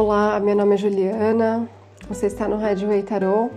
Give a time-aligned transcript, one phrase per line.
[0.00, 1.68] Olá, meu nome é Juliana,
[2.08, 3.52] você está no Rádio Way Tarot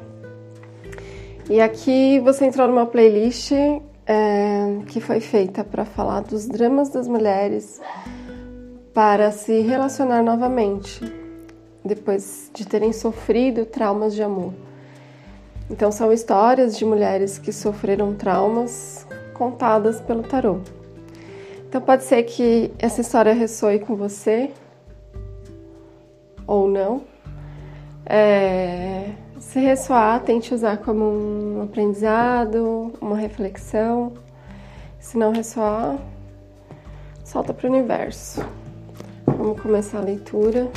[1.47, 7.07] e aqui você entrou numa playlist é, que foi feita para falar dos dramas das
[7.07, 7.79] mulheres
[8.91, 10.99] para se relacionar novamente
[11.85, 14.51] depois de terem sofrido traumas de amor.
[15.69, 19.05] Então, são histórias de mulheres que sofreram traumas
[19.35, 20.57] contadas pelo tarô.
[21.69, 24.49] Então, pode ser que essa história ressoe com você
[26.51, 27.03] ou não.
[28.05, 34.11] É, se ressoar, tente usar como um aprendizado, uma reflexão.
[34.99, 35.97] Se não ressoar,
[37.23, 38.45] solta para o universo.
[39.25, 40.69] Vamos começar a leitura.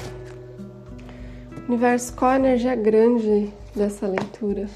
[1.68, 4.68] Universo, qual a energia grande dessa leitura?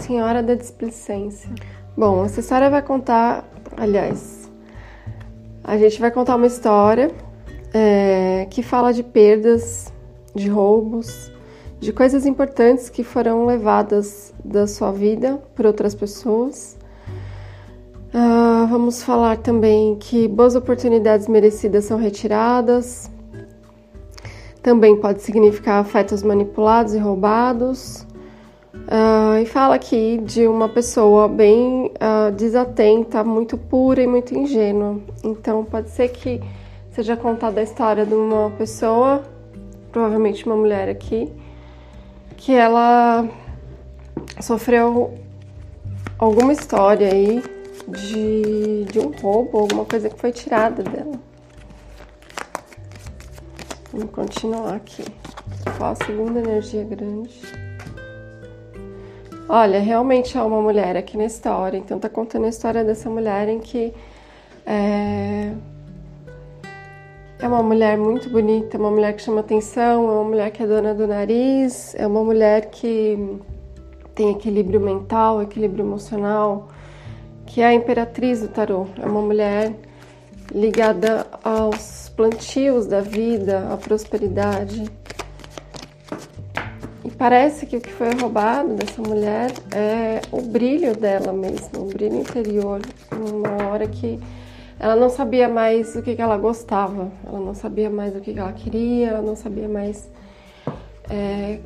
[0.00, 1.50] Senhora da Displicência.
[1.94, 3.44] Bom, essa história vai contar,
[3.76, 4.50] aliás,
[5.62, 7.10] a gente vai contar uma história
[7.72, 9.92] é, que fala de perdas,
[10.34, 11.30] de roubos,
[11.78, 16.78] de coisas importantes que foram levadas da sua vida por outras pessoas.
[18.12, 23.10] Uh, vamos falar também que boas oportunidades merecidas são retiradas.
[24.62, 28.06] Também pode significar afetos manipulados e roubados.
[28.74, 35.00] Uh, e fala aqui de uma pessoa bem uh, desatenta, muito pura e muito ingênua.
[35.22, 36.40] Então pode ser que
[36.92, 39.22] seja contada a história de uma pessoa,
[39.92, 41.32] provavelmente uma mulher aqui,
[42.36, 43.28] que ela
[44.40, 45.14] sofreu
[46.18, 47.42] alguma história aí
[47.88, 51.18] de, de um roubo, alguma coisa que foi tirada dela.
[53.92, 55.04] Vamos continuar aqui.
[55.76, 57.40] Qual a segunda energia grande?
[59.48, 63.48] Olha, realmente há uma mulher aqui na história, então tá contando a história dessa mulher
[63.48, 63.92] em que
[64.64, 65.52] é,
[67.40, 70.66] é uma mulher muito bonita, uma mulher que chama atenção, é uma mulher que é
[70.66, 73.38] dona do nariz, é uma mulher que
[74.14, 76.68] tem equilíbrio mental, equilíbrio emocional,
[77.46, 78.86] que é a imperatriz do tarô.
[79.02, 79.74] É uma mulher
[80.52, 84.90] ligada aos plantios da vida, à prosperidade.
[87.02, 91.86] E parece que o que foi roubado dessa mulher é o brilho dela mesma, o
[91.86, 94.20] brilho interior, numa hora que
[94.80, 98.32] ela não sabia mais o que, que ela gostava, ela não sabia mais o que,
[98.32, 100.10] que ela queria, ela não sabia mais
[101.10, 101.60] é,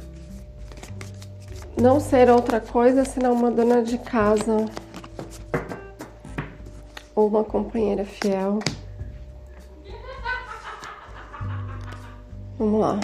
[1.81, 4.67] não ser outra coisa senão uma dona de casa
[7.15, 8.59] ou uma companheira fiel.
[12.59, 12.99] Vamos lá.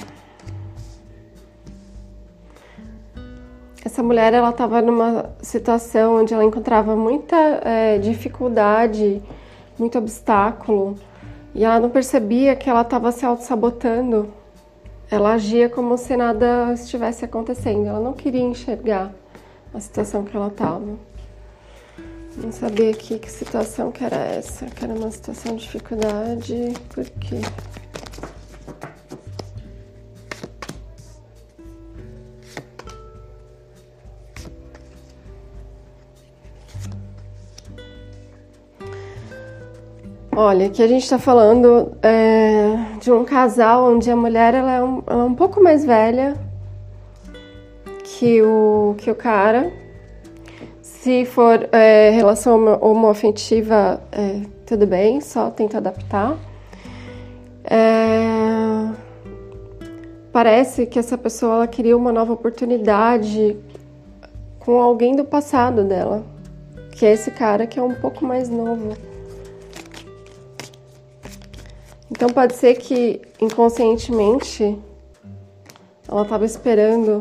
[3.84, 9.22] Essa mulher ela estava numa situação onde ela encontrava muita é, dificuldade
[9.80, 10.96] muito obstáculo
[11.54, 14.28] e ela não percebia que ela estava se auto-sabotando.
[15.10, 19.12] Ela agia como se nada estivesse acontecendo, ela não queria enxergar
[19.74, 21.10] a situação que ela estava.
[22.36, 27.04] Não sabia que, que situação que era essa, que era uma situação de dificuldade, por
[27.04, 27.40] quê?
[40.36, 44.82] Olha, aqui a gente está falando é, de um casal onde a mulher ela é,
[44.82, 46.36] um, ela é um pouco mais velha
[48.04, 49.72] que o, que o cara.
[50.80, 56.38] Se for é, relação homoafetiva, é, tudo bem, só tenta adaptar.
[57.64, 58.88] É,
[60.32, 63.56] parece que essa pessoa ela queria uma nova oportunidade
[64.60, 66.22] com alguém do passado dela,
[66.92, 69.09] que é esse cara que é um pouco mais novo.
[72.10, 74.78] Então pode ser que inconscientemente
[76.08, 77.20] ela estava esperando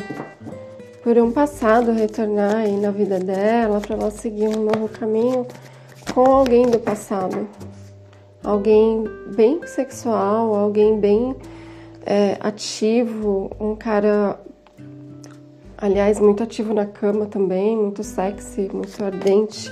[1.03, 5.45] por um passado retornar aí na vida dela para ela seguir um novo caminho
[6.13, 7.47] com alguém do passado,
[8.43, 9.03] alguém
[9.35, 11.35] bem sexual, alguém bem
[12.05, 14.39] é, ativo, um cara,
[15.77, 19.69] aliás, muito ativo na cama também, muito sexy, muito ardente.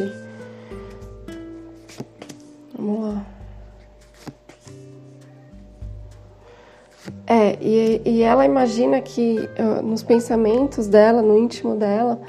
[2.77, 3.36] Vamos lá.
[7.25, 12.19] É, e, e ela imagina que uh, nos pensamentos dela, no íntimo dela,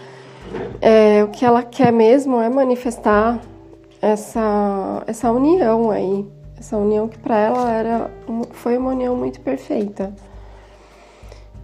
[0.81, 3.41] é, o que ela quer mesmo é manifestar
[4.01, 6.27] essa, essa união aí.
[6.59, 8.11] Essa união que para ela era,
[8.51, 10.13] foi uma união muito perfeita.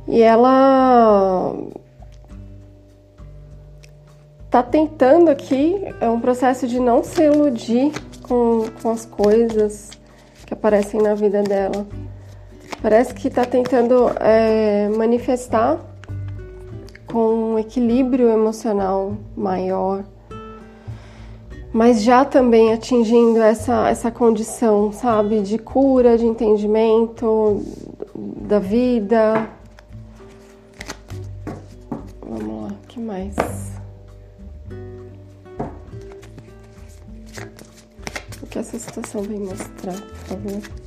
[0.06, 1.52] E ela
[4.48, 7.90] tá tentando aqui, é um processo de não se iludir
[8.22, 9.90] com, com as coisas
[10.46, 11.84] que aparecem na vida dela.
[12.84, 15.80] Parece que está tentando é, manifestar
[17.06, 20.04] com um equilíbrio emocional maior,
[21.72, 27.64] mas já também atingindo essa, essa condição, sabe, de cura, de entendimento
[28.14, 29.48] da vida.
[32.20, 33.34] Vamos lá, que mais?
[38.42, 40.83] O que essa situação vem mostrar, por favor?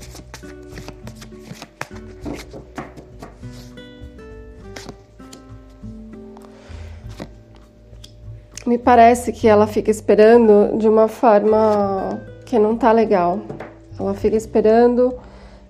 [8.67, 13.39] Me parece que ela fica esperando de uma forma que não tá legal.
[13.97, 15.17] Ela fica esperando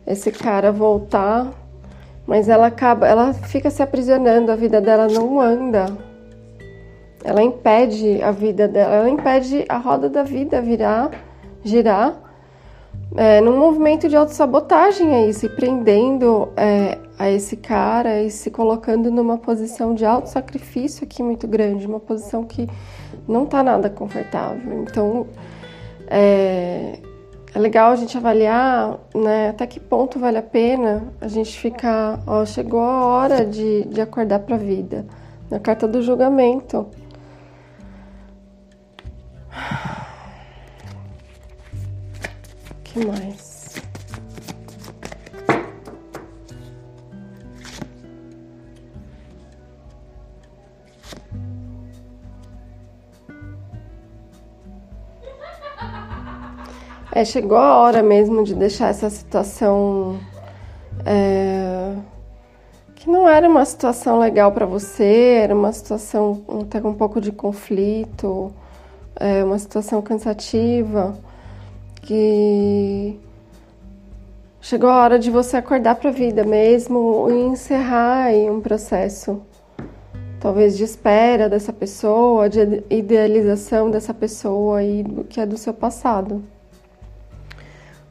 [0.07, 1.53] esse cara voltar,
[2.25, 5.85] mas ela acaba, ela fica se aprisionando, a vida dela não anda.
[7.23, 11.11] Ela impede a vida dela, ela impede a roda da vida virar,
[11.63, 12.15] girar,
[13.17, 19.09] é, num movimento de autossabotagem aí, se prendendo é, a esse cara e se colocando
[19.09, 22.69] numa posição de auto-sacrifício aqui muito grande, uma posição que
[23.27, 24.83] não tá nada confortável.
[24.83, 25.25] Então,
[26.05, 26.99] é,
[27.55, 32.19] é legal a gente avaliar né, até que ponto vale a pena a gente ficar,
[32.27, 35.07] ó, chegou a hora de, de acordar para a vida.
[35.49, 36.85] Na carta do julgamento.
[43.05, 43.57] Mais?
[57.17, 60.19] É, chegou a hora mesmo de deixar essa situação
[61.03, 61.95] é,
[62.93, 67.19] que não era uma situação legal para você, era uma situação até com um pouco
[67.19, 68.53] de conflito,
[69.15, 71.15] é, uma situação cansativa,
[72.07, 73.19] que
[74.61, 79.41] chegou a hora de você acordar para a vida mesmo e encerrar aí um processo
[80.39, 86.41] talvez de espera dessa pessoa, de idealização dessa pessoa aí que é do seu passado.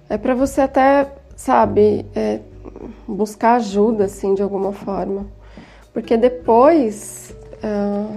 [0.06, 2.40] É para você até, sabe, é,
[3.08, 5.26] buscar ajuda, assim, de alguma forma.
[5.94, 7.34] Porque depois,
[7.64, 8.16] uh,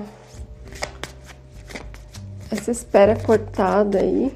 [2.51, 4.35] essa espera cortada aí.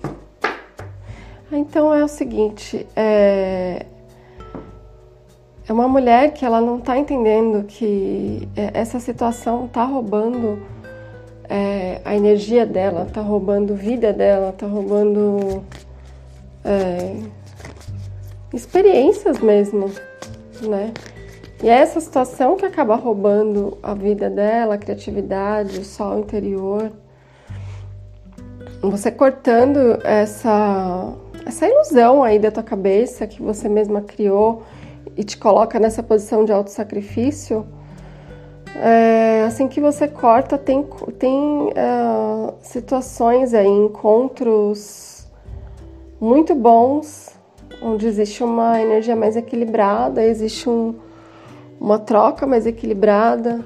[1.56, 3.86] Então é o seguinte, é,
[5.68, 10.62] é uma mulher que ela não está entendendo que é, essa situação está roubando
[11.48, 15.64] é, a energia dela, está roubando vida dela, está roubando
[16.66, 17.16] é,
[18.54, 19.92] experiências mesmo,
[20.62, 20.92] né?
[21.62, 26.92] E é essa situação que acaba roubando a vida dela, a criatividade, o sol interior.
[28.82, 31.14] Você cortando essa,
[31.46, 34.64] essa ilusão aí da tua cabeça que você mesma criou
[35.16, 37.66] e te coloca nessa posição de autossacrifício,
[38.76, 40.84] é, assim que você corta, tem,
[41.20, 45.28] tem uh, situações aí, encontros
[46.20, 47.34] muito bons
[47.82, 50.96] onde existe uma energia mais equilibrada, existe um,
[51.80, 53.64] uma troca mais equilibrada.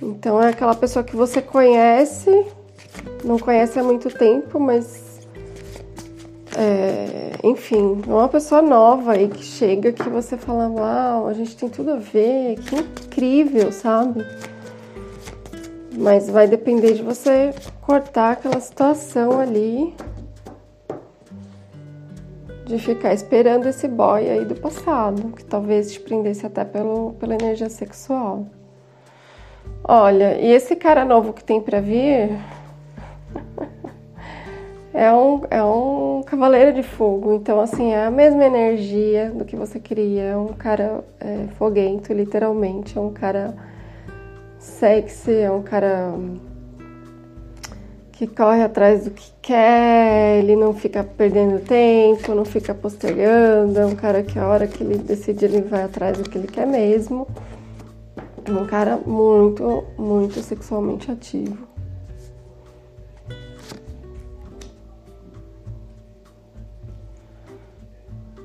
[0.00, 2.44] Então é aquela pessoa que você conhece,
[3.24, 5.11] não conhece há muito tempo, mas
[6.56, 11.56] é, enfim, é uma pessoa nova aí que chega que você fala, uau, a gente
[11.56, 14.24] tem tudo a ver, que incrível, sabe?
[15.96, 19.94] Mas vai depender de você cortar aquela situação ali
[22.66, 27.34] de ficar esperando esse boy aí do passado, que talvez te prendesse até pelo, pela
[27.34, 28.46] energia sexual.
[29.84, 32.30] Olha, e esse cara novo que tem para vir
[34.94, 39.56] é um, é um cavaleiro de fogo, então assim, é a mesma energia do que
[39.56, 43.54] você queria, é um cara é, foguento, literalmente, é um cara
[44.58, 46.14] sexy, é um cara
[48.12, 53.86] que corre atrás do que quer, ele não fica perdendo tempo, não fica postergando, é
[53.86, 56.66] um cara que a hora que ele decide ele vai atrás do que ele quer
[56.66, 57.26] mesmo.
[58.44, 61.71] É um cara muito, muito sexualmente ativo.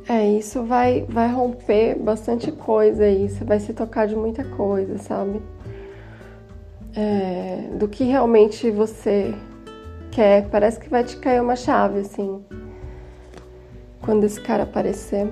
[0.10, 4.98] É, isso vai, vai romper bastante coisa aí, você vai se tocar de muita coisa,
[4.98, 5.42] sabe?
[6.96, 9.34] É, do que realmente você
[10.12, 10.50] quer.
[10.50, 12.42] Parece que vai te cair uma chave, assim,
[14.02, 15.28] quando esse cara aparecer.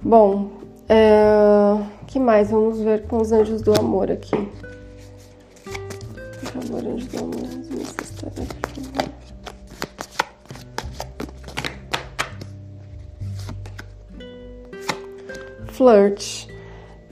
[0.00, 0.52] Bom,
[0.88, 1.82] é...
[2.06, 2.50] que mais?
[2.50, 4.48] Vamos ver com os anjos do amor aqui.
[6.40, 8.75] Por favor, anjos do amor, me
[15.76, 16.48] flirt.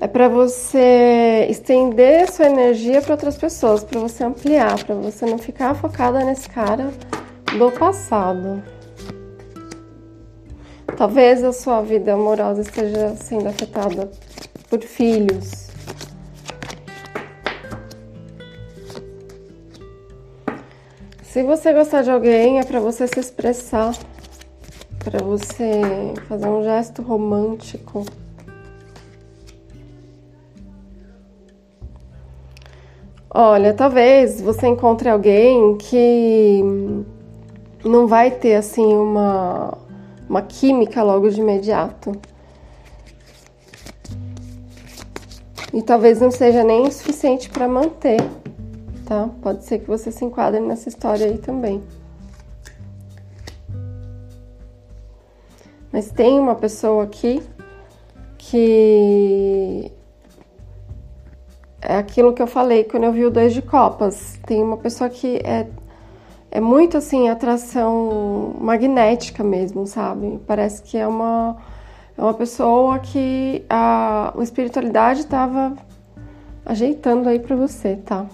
[0.01, 5.39] É para você estender sua energia para outras pessoas, para você ampliar, para você não
[5.39, 6.91] ficar focada nesse cara
[7.57, 8.63] do passado.
[10.97, 14.11] Talvez a sua vida amorosa esteja sendo afetada
[14.69, 15.69] por filhos.
[21.23, 23.97] Se você gostar de alguém, é para você se expressar,
[25.03, 25.81] para você
[26.29, 28.05] fazer um gesto romântico.
[33.37, 36.63] Olha, talvez você encontre alguém que
[37.85, 39.77] não vai ter assim uma,
[40.29, 42.13] uma química logo de imediato.
[45.73, 48.19] E talvez não seja nem o suficiente para manter,
[49.05, 49.29] tá?
[49.43, 51.83] Pode ser que você se enquadre nessa história aí também.
[55.91, 57.43] Mas tem uma pessoa aqui
[58.39, 59.91] que
[61.85, 64.39] é aquilo que eu falei quando eu vi o dois de copas.
[64.47, 65.67] Tem uma pessoa que é,
[66.51, 70.41] é muito assim, atração magnética mesmo, sabe?
[70.47, 71.57] Parece que é uma,
[72.17, 75.75] é uma pessoa que a, a espiritualidade estava
[76.65, 78.27] ajeitando aí para você, tá?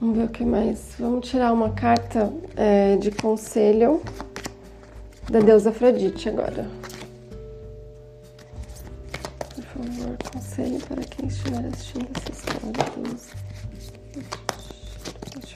[0.00, 0.94] Vamos ver o que mais.
[0.98, 4.02] Vamos tirar uma carta é, de conselho
[5.30, 6.87] da deusa Afrodite agora
[9.78, 12.58] favor, conselho para quem estiver assistindo essa história.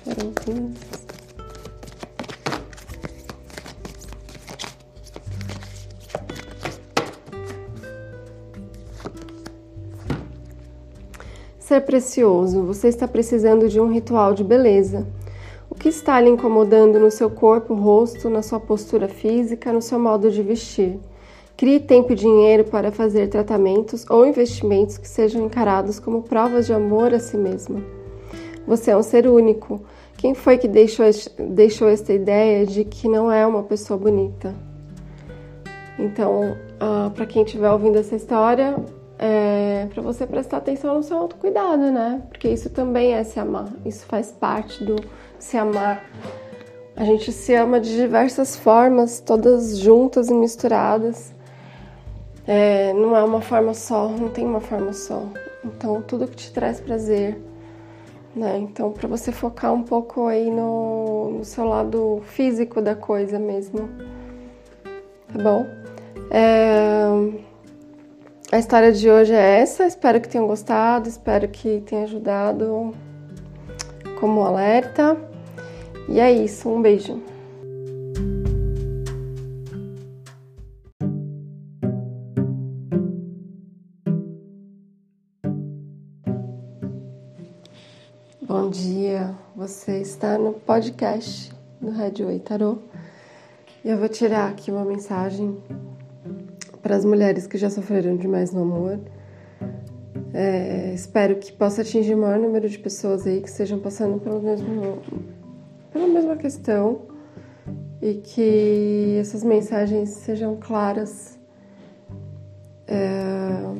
[0.04, 1.12] Foram 15.
[11.58, 15.06] Ser precioso, você está precisando de um ritual de beleza.
[15.70, 19.98] O que está lhe incomodando no seu corpo, rosto, na sua postura física, no seu
[19.98, 21.00] modo de vestir?
[21.62, 26.72] Crie tempo e dinheiro para fazer tratamentos ou investimentos que sejam encarados como provas de
[26.72, 27.80] amor a si mesma.
[28.66, 29.80] Você é um ser único.
[30.16, 31.06] Quem foi que deixou,
[31.38, 34.52] deixou esta ideia de que não é uma pessoa bonita?
[35.96, 38.74] Então, uh, para quem estiver ouvindo essa história,
[39.16, 42.22] é para você prestar atenção no seu autocuidado, né?
[42.28, 43.68] Porque isso também é se amar.
[43.84, 44.96] Isso faz parte do
[45.38, 46.04] se amar.
[46.96, 51.32] A gente se ama de diversas formas, todas juntas e misturadas.
[52.46, 55.24] É, não é uma forma só, não tem uma forma só.
[55.64, 57.40] Então, tudo que te traz prazer,
[58.34, 58.58] né?
[58.58, 63.88] Então, para você focar um pouco aí no, no, seu lado físico da coisa mesmo,
[65.32, 65.66] tá bom?
[66.30, 67.04] É,
[68.50, 69.86] a história de hoje é essa.
[69.86, 72.92] Espero que tenham gostado, espero que tenha ajudado
[74.18, 75.16] como alerta.
[76.08, 77.31] E é isso, um beijo.
[88.72, 92.42] Dia, você está no podcast do Rádio Oi
[93.84, 95.58] e eu vou tirar aqui uma mensagem
[96.80, 98.98] para as mulheres que já sofreram demais no amor.
[100.32, 104.40] É, espero que possa atingir o maior número de pessoas aí que estejam passando pelo
[104.40, 105.02] mesmo,
[105.92, 107.02] pela mesma questão
[108.00, 111.38] e que essas mensagens sejam claras.
[112.88, 113.70] É,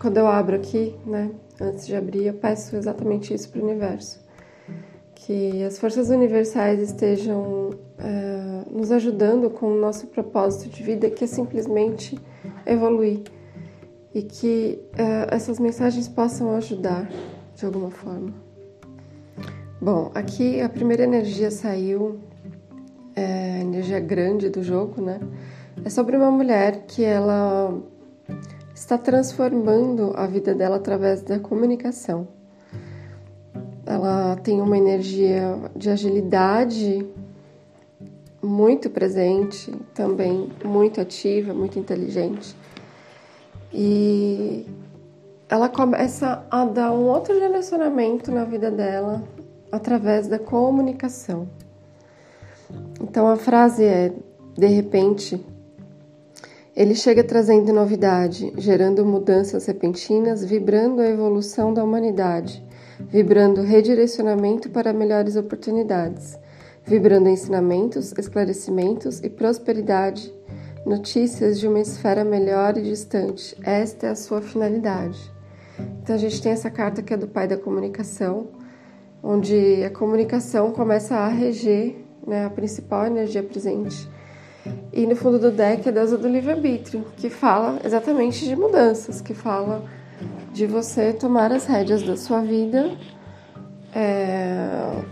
[0.00, 1.30] quando eu abro aqui, né?
[1.60, 4.20] Antes de abrir, eu peço exatamente isso para o universo.
[5.14, 11.24] Que as forças universais estejam é, nos ajudando com o nosso propósito de vida, que
[11.24, 12.18] é simplesmente
[12.64, 13.22] evoluir.
[14.14, 17.08] E que é, essas mensagens possam ajudar
[17.54, 18.32] de alguma forma.
[19.80, 22.18] Bom, aqui a primeira energia saiu,
[23.14, 25.20] é, a energia grande do jogo, né?
[25.84, 27.80] É sobre uma mulher que ela
[28.78, 32.28] está transformando a vida dela através da comunicação.
[33.84, 37.04] Ela tem uma energia de agilidade
[38.40, 42.54] muito presente, também muito ativa, muito inteligente.
[43.72, 44.64] E
[45.48, 49.24] ela começa a dar um outro direcionamento na vida dela
[49.72, 51.48] através da comunicação.
[53.00, 54.12] Então a frase é:
[54.56, 55.44] de repente,
[56.78, 62.64] ele chega trazendo novidade, gerando mudanças repentinas, vibrando a evolução da humanidade,
[63.00, 66.38] vibrando redirecionamento para melhores oportunidades,
[66.86, 70.32] vibrando ensinamentos, esclarecimentos e prosperidade,
[70.86, 73.56] notícias de uma esfera melhor e distante.
[73.64, 75.18] Esta é a sua finalidade.
[76.00, 78.50] Então a gente tem essa carta que é do pai da comunicação,
[79.20, 84.08] onde a comunicação começa a reger né, a principal energia presente
[84.92, 89.34] E no fundo do deck a deusa do livre-arbítrio, que fala exatamente de mudanças, que
[89.34, 89.82] fala
[90.52, 92.90] de você tomar as rédeas da sua vida
[93.94, 95.02] é,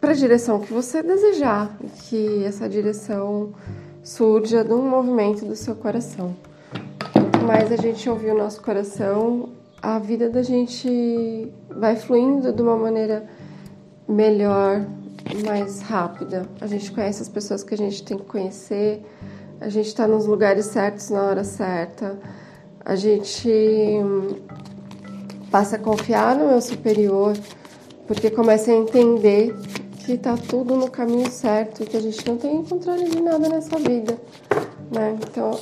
[0.00, 3.52] para a direção que você desejar, e que essa direção
[4.02, 6.36] surja de um movimento do seu coração.
[7.12, 9.48] Quanto mais a gente ouvir o nosso coração,
[9.82, 13.24] a vida da gente vai fluindo de uma maneira
[14.08, 14.86] melhor,
[15.44, 16.46] mais rápida.
[16.60, 19.02] A gente conhece as pessoas que a gente tem que conhecer,
[19.60, 22.18] a gente está nos lugares certos na hora certa,
[22.84, 23.50] a gente
[25.50, 27.36] passa a confiar no meu superior,
[28.06, 29.54] porque começa a entender
[30.04, 33.48] que está tudo no caminho certo e que a gente não tem controle de nada
[33.48, 34.16] nessa vida,
[34.92, 35.16] né?
[35.20, 35.58] Então,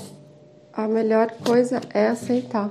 [0.72, 2.70] a melhor coisa é aceitar.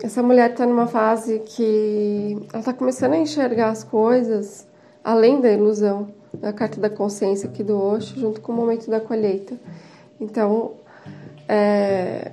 [0.00, 4.67] Essa mulher está numa fase que ela está começando a enxergar as coisas
[5.08, 9.00] além da ilusão, da carta da consciência aqui do Osho, junto com o momento da
[9.00, 9.58] colheita.
[10.20, 10.72] Então,
[11.48, 12.30] é,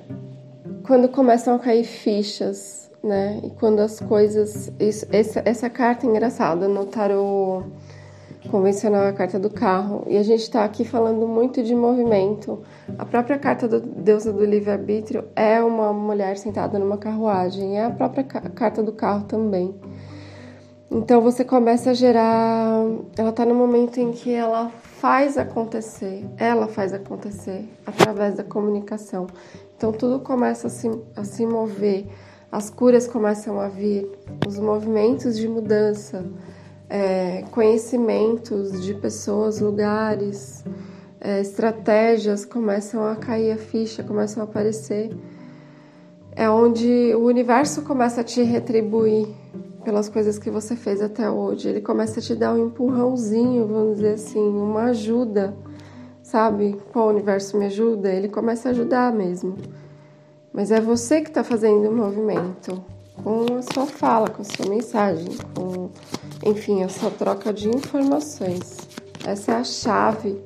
[0.85, 3.39] quando começam a cair fichas, né?
[3.45, 4.73] E quando as coisas.
[4.77, 7.65] Isso, essa, essa carta é engraçada no tarot
[8.51, 10.03] convencional, a carta do carro.
[10.07, 12.61] E a gente está aqui falando muito de movimento.
[12.97, 17.89] A própria carta do deusa do livre-arbítrio é uma mulher sentada numa carruagem, é a
[17.89, 19.73] própria carta do carro também.
[20.89, 22.85] Então você começa a gerar.
[23.17, 29.27] Ela está no momento em que ela faz acontecer, ela faz acontecer através da comunicação.
[29.75, 32.05] Então tudo começa a se, a se mover,
[32.51, 34.09] as curas começam a vir,
[34.47, 36.23] os movimentos de mudança,
[36.89, 40.63] é, conhecimentos de pessoas, lugares,
[41.19, 45.11] é, estratégias começam a cair a ficha, começam a aparecer.
[46.35, 49.27] É onde o universo começa a te retribuir
[49.85, 51.69] pelas coisas que você fez até hoje.
[51.69, 55.55] Ele começa a te dar um empurrãozinho, vamos dizer assim, uma ajuda,
[56.23, 56.75] sabe?
[56.91, 58.11] Pô, o universo me ajuda.
[58.11, 59.55] Ele começa a ajudar mesmo.
[60.51, 62.83] Mas é você que está fazendo o movimento
[63.23, 65.89] com a sua fala, com a sua mensagem, com,
[66.43, 68.77] enfim, a sua troca de informações.
[69.25, 70.41] Essa é a chave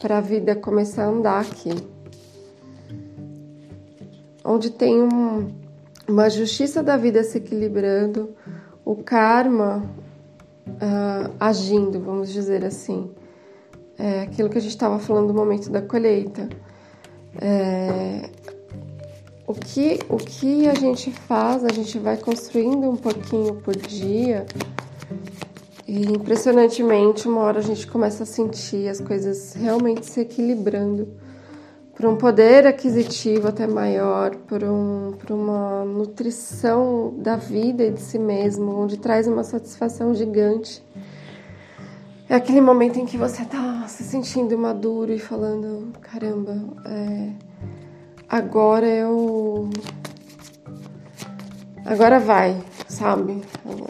[0.00, 1.70] para a vida começar a andar aqui.
[4.44, 5.50] Onde tem um,
[6.06, 8.34] uma justiça da vida se equilibrando,
[8.84, 9.82] o karma
[10.68, 13.10] uh, agindo, vamos dizer assim.
[13.98, 16.48] É aquilo que a gente estava falando no momento da colheita.
[17.40, 18.28] É,
[19.46, 24.46] o, que, o que a gente faz, a gente vai construindo um pouquinho por dia.
[25.86, 31.08] E impressionantemente, uma hora a gente começa a sentir as coisas realmente se equilibrando
[31.94, 38.00] por um poder aquisitivo até maior, por, um, por uma nutrição da vida e de
[38.00, 40.84] si mesmo, onde traz uma satisfação gigante.
[42.28, 47.30] É aquele momento em que você está se sentindo maduro e falando: caramba, é,
[48.28, 49.70] agora eu.
[51.84, 52.56] Agora vai,
[52.88, 53.42] sabe?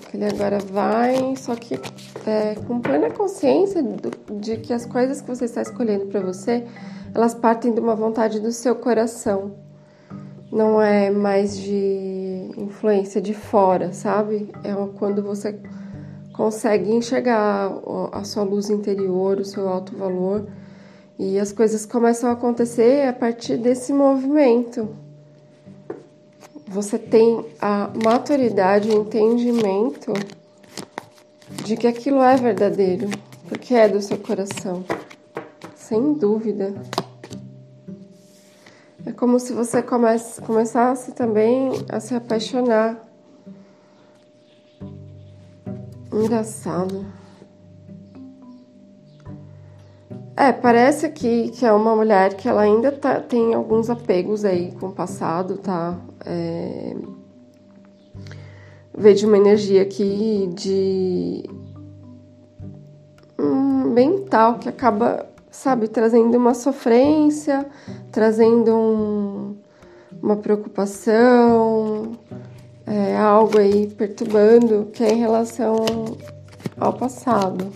[0.07, 1.79] Aquele agora vai, só que
[2.27, 6.67] é, com plena consciência do, de que as coisas que você está escolhendo para você
[7.15, 9.53] elas partem de uma vontade do seu coração.
[10.51, 14.51] Não é mais de influência de fora, sabe?
[14.63, 15.59] É quando você
[16.33, 17.73] consegue enxergar
[18.13, 20.47] a sua luz interior, o seu alto valor,
[21.19, 24.89] e as coisas começam a acontecer a partir desse movimento.
[26.67, 30.13] Você tem a maturidade, o entendimento
[31.65, 33.09] de que aquilo é verdadeiro,
[33.49, 34.85] porque é do seu coração,
[35.77, 36.75] sem dúvida.
[39.07, 42.99] É como se você comece, começasse também a se apaixonar.
[46.13, 47.05] Engraçado.
[50.37, 54.73] É, parece que, que é uma mulher que ela ainda tá, tem alguns apegos aí
[54.73, 55.97] com o passado, tá?
[56.25, 56.97] É,
[58.97, 61.45] vejo uma energia aqui de
[63.39, 67.65] um mental que acaba sabe, trazendo uma sofrência,
[68.11, 69.57] trazendo um,
[70.21, 72.19] uma preocupação,
[72.85, 75.77] é, algo aí perturbando que é em relação
[76.79, 77.71] ao passado.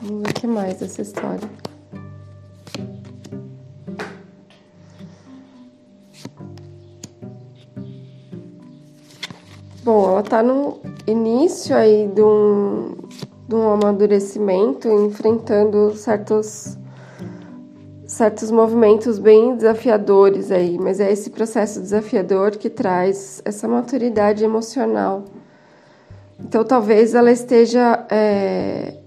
[0.00, 1.50] Vamos ver o que mais dessa história.
[9.82, 12.94] Bom, ela tá no início aí de um,
[13.48, 16.78] de um amadurecimento, enfrentando certos
[18.20, 25.24] certos movimentos bem desafiadores aí, mas é esse processo desafiador que traz essa maturidade emocional.
[26.38, 28.98] Então talvez ela esteja é,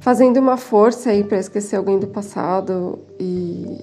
[0.00, 3.78] fazendo uma força aí para esquecer alguém do passado e,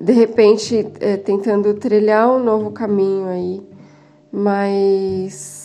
[0.00, 3.60] de repente é, tentando trilhar um novo caminho aí,
[4.30, 5.57] mas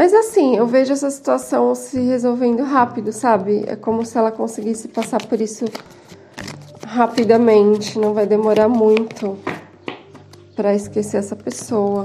[0.00, 3.64] mas assim, eu vejo essa situação se resolvendo rápido, sabe?
[3.66, 5.66] É como se ela conseguisse passar por isso
[6.86, 9.36] rapidamente, não vai demorar muito
[10.56, 12.04] para esquecer essa pessoa.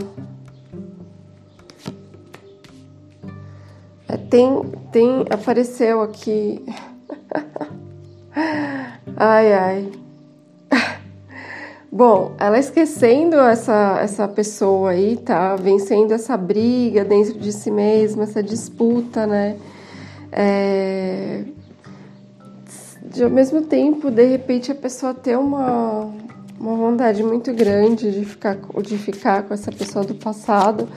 [4.09, 6.65] É, tem, tem, apareceu aqui.
[9.15, 10.04] ai, ai.
[11.95, 15.55] Bom, ela esquecendo essa, essa pessoa aí, tá?
[15.55, 19.55] Vencendo essa briga dentro de si mesma, essa disputa, né?
[20.29, 21.45] É...
[23.01, 26.13] De, ao mesmo tempo, de repente, a pessoa ter uma,
[26.59, 30.89] uma vontade muito grande de ficar, de ficar com essa pessoa do passado,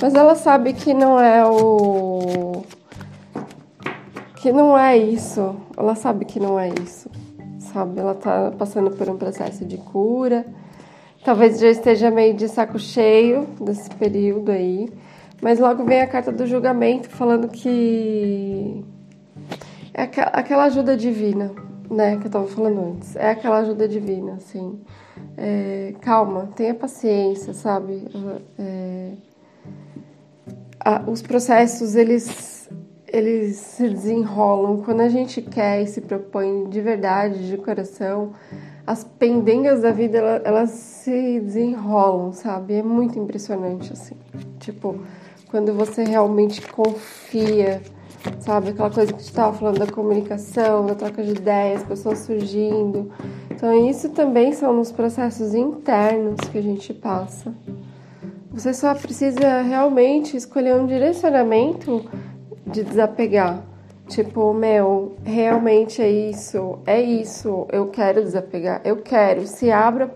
[0.00, 2.62] mas ela sabe que não é o.
[4.36, 5.54] que não é isso.
[5.76, 7.10] Ela sabe que não é isso,
[7.76, 8.00] sabe?
[8.00, 10.46] Ela tá passando por um processo de cura.
[11.22, 14.88] Talvez já esteja meio de saco cheio desse período aí.
[15.42, 18.82] Mas logo vem a carta do julgamento falando que
[19.92, 21.52] é aquela ajuda divina,
[21.90, 23.14] né, que eu tava falando antes.
[23.16, 24.80] É aquela ajuda divina, assim.
[25.36, 28.08] É, calma, tenha paciência, sabe?
[28.58, 29.10] É,
[30.80, 32.55] a, os processos, eles,
[33.08, 34.82] eles se desenrolam.
[34.82, 38.32] Quando a gente quer e se propõe de verdade, de coração,
[38.86, 42.74] as pendengas da vida, elas, elas se desenrolam, sabe?
[42.74, 44.16] É muito impressionante, assim.
[44.58, 45.00] Tipo,
[45.50, 47.80] quando você realmente confia
[48.40, 48.70] sabe?
[48.70, 53.10] Aquela coisa que a gente estava falando da comunicação, da troca de ideias, pessoas surgindo.
[53.50, 57.54] Então, isso também são nos processos internos que a gente passa.
[58.50, 62.04] Você só precisa realmente escolher um direcionamento
[62.66, 63.62] de desapegar.
[64.08, 69.46] Tipo, meu, realmente é isso, é isso, eu quero desapegar, eu quero.
[69.46, 70.08] Se abra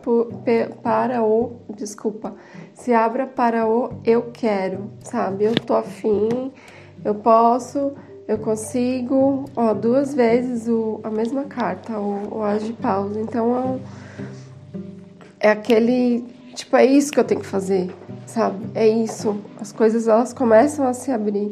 [0.82, 1.56] para o.
[1.74, 2.34] Desculpa.
[2.72, 5.44] Se abra para o eu quero, sabe?
[5.44, 6.52] Eu tô afim
[7.04, 7.92] eu posso,
[8.28, 13.20] eu consigo, ó, duas vezes o, a mesma carta, o, o as de pausa.
[13.20, 13.80] Então
[15.40, 17.90] é, é aquele, tipo, é isso que eu tenho que fazer,
[18.26, 18.66] sabe?
[18.74, 19.38] É isso.
[19.60, 21.50] As coisas elas começam a se abrir,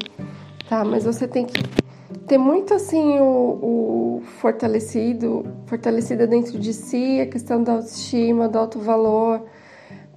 [0.69, 0.85] tá?
[0.85, 1.63] Mas você tem que
[2.27, 8.59] ter muito assim o, o fortalecido, fortalecida dentro de si a questão da autoestima, do
[8.59, 9.43] alto valor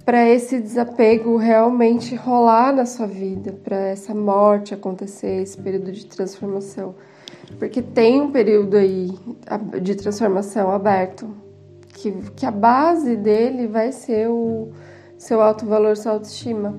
[0.04, 6.06] para esse desapego realmente rolar na sua vida, para essa morte acontecer, esse período de
[6.06, 6.94] transformação.
[7.58, 9.12] Porque tem um período aí
[9.80, 11.30] de transformação aberto,
[11.88, 14.70] que, que a base dele vai ser o
[15.16, 16.74] seu alto valor, sua autoestima.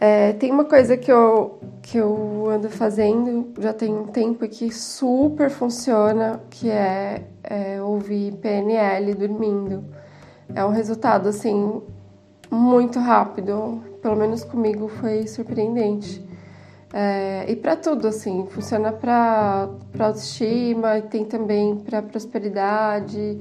[0.00, 4.48] É, tem uma coisa que eu, que eu ando fazendo já tem um tempo e
[4.48, 9.84] que super funciona, que é, é ouvir PNL dormindo
[10.54, 11.80] é um resultado assim
[12.50, 13.82] muito rápido.
[14.02, 16.24] Pelo menos comigo foi surpreendente.
[16.92, 23.38] É, e para tudo, assim, funciona para autoestima, tem também para prosperidade,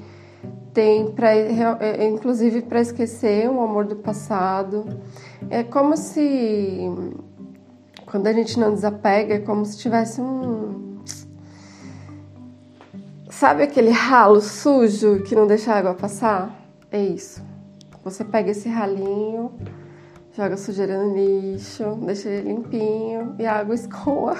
[0.71, 4.85] tem para é, inclusive para esquecer o amor do passado.
[5.49, 6.89] É como se
[8.05, 10.99] quando a gente não desapega, é como se tivesse um
[13.29, 16.53] sabe aquele ralo sujo que não deixa a água passar?
[16.91, 17.41] É isso.
[18.03, 19.51] Você pega esse ralinho,
[20.33, 24.35] joga sujeira no lixo, deixa ele limpinho e a água escoa.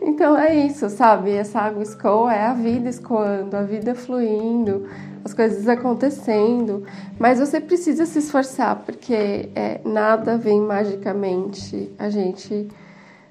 [0.00, 1.32] então é isso, sabe?
[1.32, 4.88] Essa água escoa é a vida escoando, a vida fluindo,
[5.24, 6.84] as coisas acontecendo.
[7.18, 11.92] Mas você precisa se esforçar, porque é, nada vem magicamente.
[11.98, 12.68] A gente.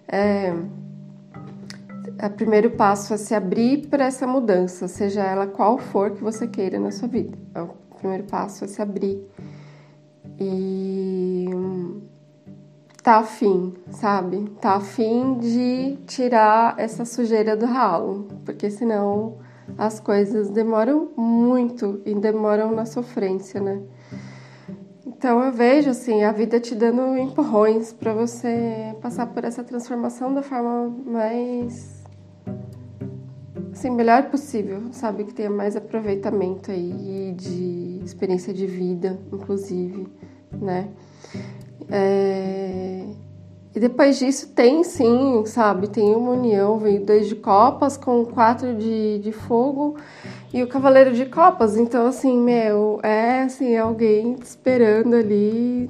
[0.07, 0.53] É,
[2.23, 6.47] o primeiro passo é se abrir para essa mudança, seja ela qual for que você
[6.47, 7.37] queira na sua vida.
[7.55, 9.23] É o primeiro passo é se abrir
[10.39, 11.47] e
[13.03, 14.49] tá afim, sabe?
[14.59, 19.37] Tá afim de tirar essa sujeira do ralo, porque senão
[19.77, 23.81] as coisas demoram muito e demoram na sofrência, né?
[25.05, 30.33] Então eu vejo assim a vida te dando empurrões para você passar por essa transformação
[30.33, 32.01] da forma mais
[33.71, 35.23] assim, melhor possível, sabe?
[35.23, 40.07] Que tenha mais aproveitamento aí de experiência de vida, inclusive,
[40.53, 40.89] né?
[41.89, 43.05] É...
[43.73, 45.87] E depois disso tem sim, sabe?
[45.87, 49.95] Tem uma união, veio dois de copas com quatro de, de fogo
[50.53, 51.77] e o cavaleiro de copas.
[51.77, 55.87] Então, assim, meu, é assim, alguém esperando ali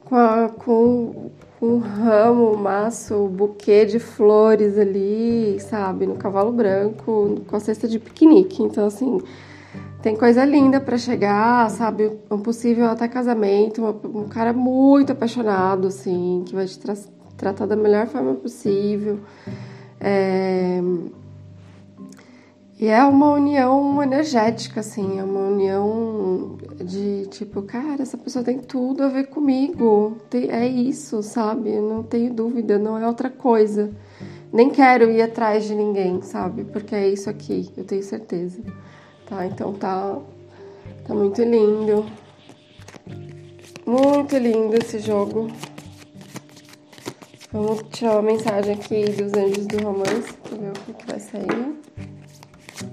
[0.00, 1.30] com, a, com
[1.62, 7.60] um ramo, um maço, um buquê de flores ali, sabe, no cavalo branco, com a
[7.60, 8.62] cesta de piquenique.
[8.62, 9.18] Então, assim,
[10.02, 16.44] tem coisa linda para chegar, sabe, um possível até casamento, um cara muito apaixonado, assim,
[16.46, 16.94] que vai te tra
[17.36, 19.20] tratar da melhor forma possível.
[20.00, 20.80] É...
[22.80, 28.58] E é uma união energética, assim, é uma união de tipo, cara, essa pessoa tem
[28.58, 31.74] tudo a ver comigo, tem, é isso, sabe?
[31.74, 33.90] Eu não tenho dúvida, não é outra coisa.
[34.52, 36.62] Nem quero ir atrás de ninguém, sabe?
[36.64, 38.62] Porque é isso aqui, eu tenho certeza.
[39.28, 40.18] Tá, então tá,
[41.06, 42.06] tá muito lindo.
[43.84, 45.48] Muito lindo esse jogo.
[47.52, 51.20] Vamos tirar uma mensagem aqui dos anjos do romance para ver o que, que vai
[51.20, 51.78] sair.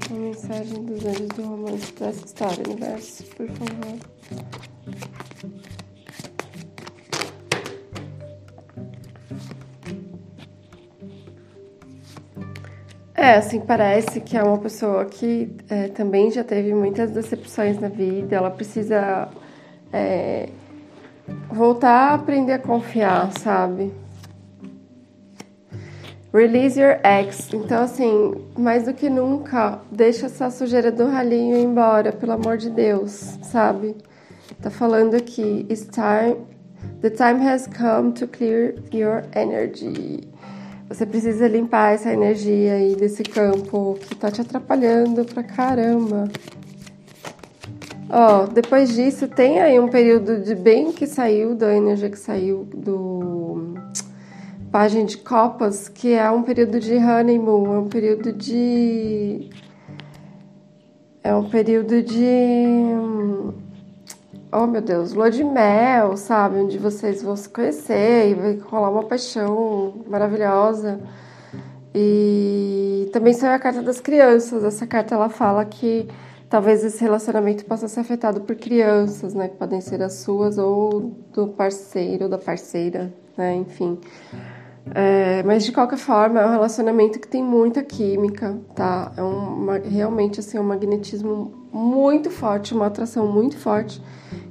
[0.09, 3.99] Uma mensagem dos anjos do romance para essa história, universo, por favor.
[13.17, 17.87] É, assim, parece que é uma pessoa que é, também já teve muitas decepções na
[17.87, 19.29] vida, ela precisa
[19.93, 20.49] é,
[21.49, 23.93] voltar a aprender a confiar, sabe?
[26.33, 27.53] Release your ex.
[27.53, 32.69] Então, assim, mais do que nunca, deixa essa sujeira do ralinho embora, pelo amor de
[32.69, 33.95] Deus, sabe?
[34.61, 36.35] Tá falando aqui, it's time,
[37.01, 40.27] the time has come to clear your energy.
[40.87, 46.29] Você precisa limpar essa energia aí desse campo que tá te atrapalhando pra caramba.
[48.09, 52.67] Ó, depois disso, tem aí um período de bem que saiu, da energia que saiu
[52.73, 53.73] do
[54.71, 59.49] página de copas, que é um período de honeymoon, é um período de.
[61.23, 62.25] É um período de.
[64.57, 66.59] Oh meu Deus, lua de mel, sabe?
[66.59, 71.01] Onde vocês vão se conhecer e vai rolar uma paixão maravilhosa.
[71.93, 74.63] E também saiu a carta das crianças.
[74.63, 76.07] Essa carta ela fala que
[76.49, 79.49] talvez esse relacionamento possa ser afetado por crianças, né?
[79.49, 83.55] Que podem ser as suas ou do parceiro ou da parceira, né?
[83.55, 83.99] Enfim.
[84.93, 89.11] É, mas de qualquer forma, é um relacionamento que tem muita química, tá?
[89.17, 94.01] É uma, realmente assim, um magnetismo muito forte, uma atração muito forte,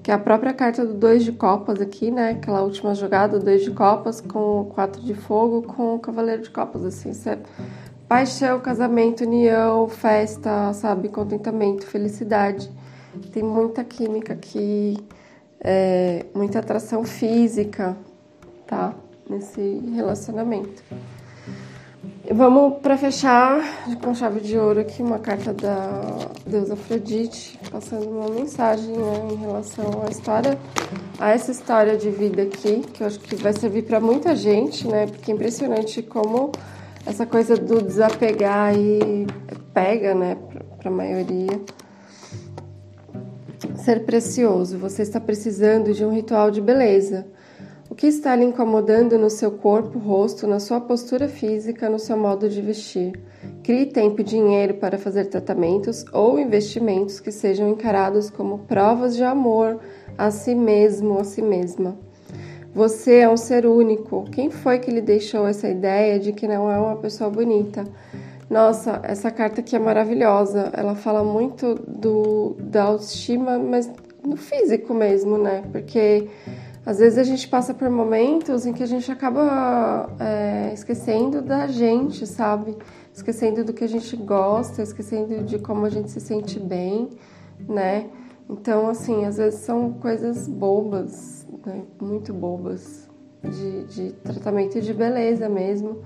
[0.03, 2.31] que é a própria carta do dois de copas aqui, né?
[2.31, 6.51] Aquela última jogada, dois de copas com o quatro de fogo com o cavaleiro de
[6.51, 7.38] copas, assim, é
[8.09, 11.09] paixão, casamento, união, festa, sabe?
[11.09, 12.70] Contentamento, felicidade.
[13.33, 14.99] Tem muita química aqui,
[15.61, 17.97] é, muita atração física,
[18.66, 18.94] tá?
[19.28, 20.82] Nesse relacionamento.
[22.32, 23.60] Vamos para fechar
[24.02, 26.00] com chave de ouro aqui uma carta da
[26.46, 30.58] deusa Afrodite, passando uma mensagem né, em relação à história,
[31.18, 34.88] a essa história de vida aqui, que eu acho que vai servir para muita gente,
[34.88, 35.06] né?
[35.06, 36.50] Porque é impressionante como
[37.04, 39.26] essa coisa do desapegar aí
[39.74, 40.38] pega, né,
[40.78, 41.60] para a maioria.
[43.76, 47.26] Ser precioso, você está precisando de um ritual de beleza
[47.94, 52.16] o que está lhe incomodando no seu corpo, rosto, na sua postura física, no seu
[52.16, 53.12] modo de vestir?
[53.62, 59.22] Crie tempo e dinheiro para fazer tratamentos ou investimentos que sejam encarados como provas de
[59.22, 59.78] amor
[60.18, 61.96] a si mesmo, a si mesma.
[62.74, 64.24] Você é um ser único.
[64.24, 67.85] Quem foi que lhe deixou essa ideia de que não é uma pessoa bonita?
[68.50, 70.72] Nossa, essa carta aqui é maravilhosa.
[70.76, 73.88] Ela fala muito do, da autoestima, mas
[74.26, 75.62] no físico mesmo, né?
[75.70, 76.28] Porque
[76.87, 81.66] às vezes a gente passa por momentos em que a gente acaba é, esquecendo da
[81.66, 82.77] gente, sabe?
[83.12, 87.11] Esquecendo do que a gente gosta, esquecendo de como a gente se sente bem,
[87.66, 88.11] né?
[88.51, 91.83] Então, assim, às vezes são coisas bobas, né?
[92.01, 93.09] muito bobas,
[93.42, 96.03] de, de tratamento de beleza mesmo,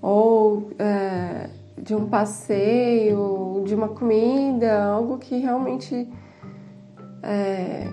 [0.00, 1.48] ou é,
[1.80, 6.06] de um passeio, de uma comida, algo que realmente
[7.22, 7.88] é,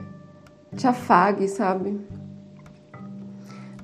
[0.75, 1.99] te afague, sabe?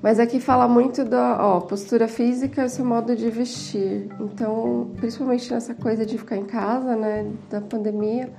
[0.02, 4.08] Mas aqui fala muito da ó, postura física e seu modo de vestir.
[4.20, 8.32] Então, principalmente nessa coisa de ficar em casa, né, da pandemia,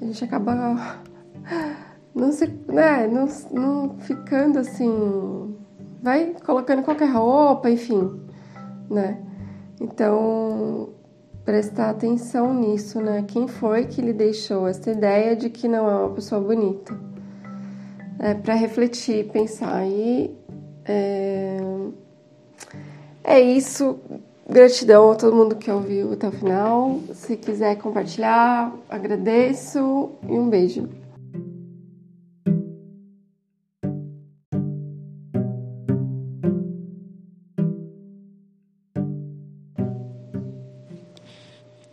[0.00, 1.00] a gente acaba
[2.14, 5.56] não se, né, não, não ficando assim,
[6.02, 8.20] vai colocando qualquer roupa, enfim,
[8.88, 9.20] né?
[9.80, 10.90] Então,
[11.44, 13.24] prestar atenção nisso, né?
[13.26, 16.94] Quem foi que lhe deixou essa ideia de que não é uma pessoa bonita?
[18.18, 19.86] é, para refletir, pensar.
[19.86, 20.30] E
[20.84, 21.58] é,
[23.24, 23.98] é isso.
[24.48, 27.00] Gratidão a todo mundo que ouviu até o final.
[27.12, 30.88] Se quiser compartilhar, agradeço e um beijo.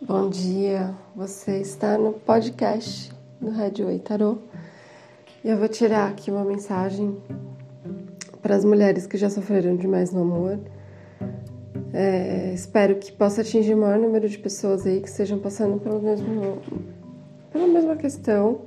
[0.00, 4.45] Bom dia, você está no podcast do Rádio Tarot
[5.46, 7.16] eu vou tirar aqui uma mensagem
[8.42, 10.58] para as mulheres que já sofreram demais no amor.
[11.92, 16.02] É, espero que possa atingir o maior número de pessoas aí que estejam passando pelo
[16.02, 16.58] mesmo,
[17.52, 18.62] pela mesma questão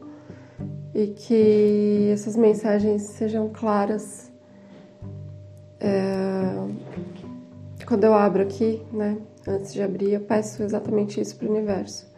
[0.95, 4.31] e que essas mensagens sejam claras.
[5.81, 6.65] É,
[7.85, 12.09] quando eu abro aqui, né, antes de abrir, eu peço exatamente isso para o universo.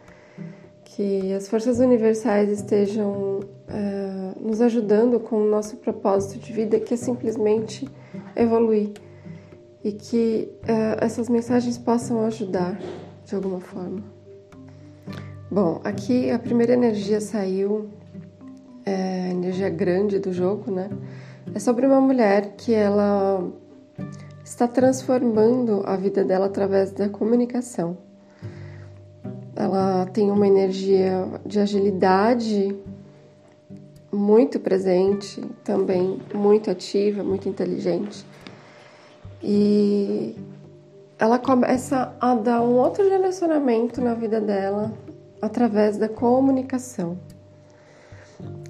[0.84, 3.40] Que as forças universais estejam
[3.72, 7.88] é, nos ajudando com o nosso propósito de vida, que é simplesmente
[8.36, 8.90] evoluir.
[9.82, 12.78] E que é, essas mensagens possam ajudar
[13.24, 14.02] de alguma forma.
[15.50, 17.88] Bom, aqui a primeira energia saiu,
[18.84, 20.88] é, a energia grande do jogo, né?
[21.54, 23.50] É sobre uma mulher que ela
[24.44, 27.98] está transformando a vida dela através da comunicação.
[29.56, 32.74] Ela tem uma energia de agilidade
[34.12, 38.26] muito presente, também muito ativa, muito inteligente.
[39.42, 40.36] E
[41.18, 44.92] ela começa a dar um outro direcionamento na vida dela
[45.40, 47.16] através da comunicação.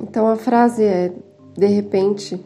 [0.01, 1.13] Então a frase é:
[1.57, 2.45] de repente,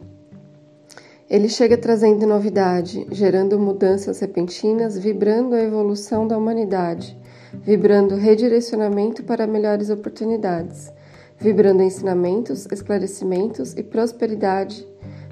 [1.28, 7.16] ele chega trazendo novidade, gerando mudanças repentinas, vibrando a evolução da humanidade,
[7.52, 10.92] vibrando redirecionamento para melhores oportunidades,
[11.38, 14.86] vibrando ensinamentos, esclarecimentos e prosperidade,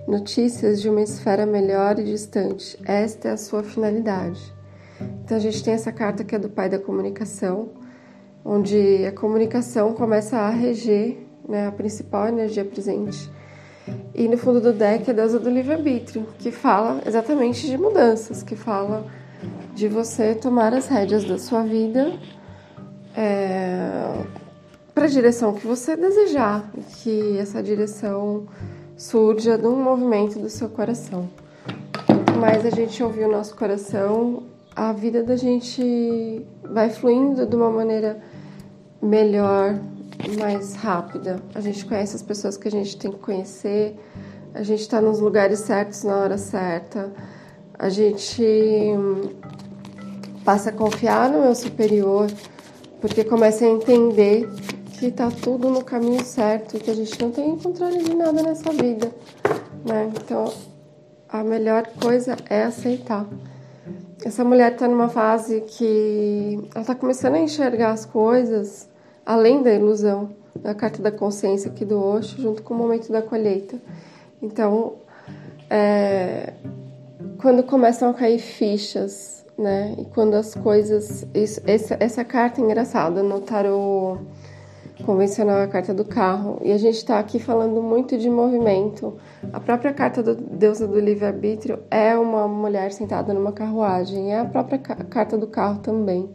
[0.07, 2.79] notícias de uma esfera melhor e distante.
[2.85, 4.41] Esta é a sua finalidade.
[5.25, 7.71] Então a gente tem essa carta que é do pai da comunicação,
[8.45, 13.31] onde a comunicação começa a reger né, a principal energia presente
[14.15, 18.43] e no fundo do deck é a deusa do livre-arbítrio, que fala exatamente de mudanças,
[18.43, 19.07] que fala
[19.75, 22.13] de você tomar as rédeas da sua vida
[23.15, 24.25] é,
[24.95, 26.71] para a direção que você desejar,
[27.03, 28.47] que essa direção
[28.97, 31.29] surja de um movimento do seu coração.
[32.07, 37.57] Quanto mais a gente ouvir o nosso coração, a vida da gente vai fluindo de
[37.57, 38.23] uma maneira
[39.03, 39.81] melhor,
[40.39, 41.43] mais rápida.
[41.55, 43.99] A gente conhece as pessoas que a gente tem que conhecer,
[44.55, 47.13] a gente está nos lugares certos na hora certa,
[47.77, 49.31] a gente hum,
[50.45, 52.29] passa a confiar no meu superior,
[53.01, 54.49] porque começa a entender
[55.05, 58.43] que está tudo no caminho certo e que a gente não tem controle de nada
[58.43, 59.13] nessa vida,
[59.85, 60.11] né?
[60.17, 60.51] Então,
[61.29, 63.27] a melhor coisa é aceitar.
[64.25, 68.89] Essa mulher está numa fase que ela está começando a enxergar as coisas
[69.27, 73.21] além da ilusão, da carta da consciência aqui do Osho, junto com o momento da
[73.21, 73.79] colheita.
[74.41, 74.95] Então,
[75.69, 76.55] é,
[77.43, 79.97] quando começam a cair fichas, né?
[79.99, 81.27] E quando as coisas.
[81.35, 84.19] Isso, essa, essa carta é engraçada no tarô
[85.03, 86.61] convencional, a carta do carro.
[86.63, 89.17] E a gente está aqui falando muito de movimento.
[89.53, 94.45] A própria carta da deusa do livre-arbítrio é uma mulher sentada numa carruagem, é a
[94.45, 96.29] própria carta do carro também.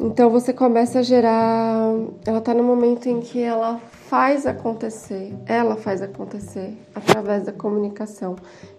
[0.00, 1.92] Então você começa a gerar.
[2.24, 8.36] Ela está no momento em que ela faz acontecer, ela faz acontecer através da comunicação.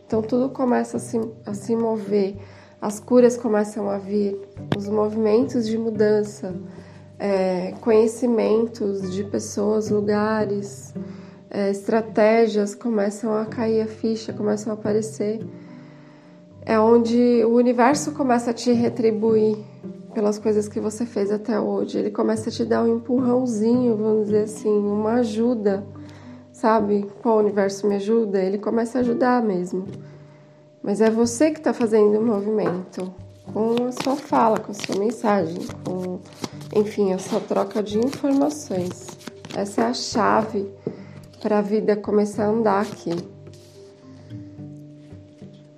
[0.08, 2.38] Então tudo começa a se, a se mover,
[2.82, 4.40] as curas começam a vir,
[4.78, 6.56] os movimentos de mudança,
[7.20, 10.94] é, conhecimentos de pessoas, lugares,
[11.50, 15.46] é, estratégias começam a cair a ficha, começam a aparecer.
[16.66, 19.58] É onde o universo começa a te retribuir
[20.14, 21.98] pelas coisas que você fez até hoje.
[21.98, 25.84] Ele começa a te dar um empurrãozinho, vamos dizer assim, uma ajuda,
[26.52, 27.08] sabe?
[27.22, 28.40] Pô, o universo me ajuda.
[28.42, 29.86] Ele começa a ajudar mesmo.
[30.82, 33.12] Mas é você que está fazendo o movimento
[33.54, 36.20] com a sua fala, com a sua mensagem, com,
[36.76, 39.08] enfim, a sua troca de informações.
[39.56, 40.72] Essa é a chave
[41.42, 43.12] para a vida começar a andar aqui.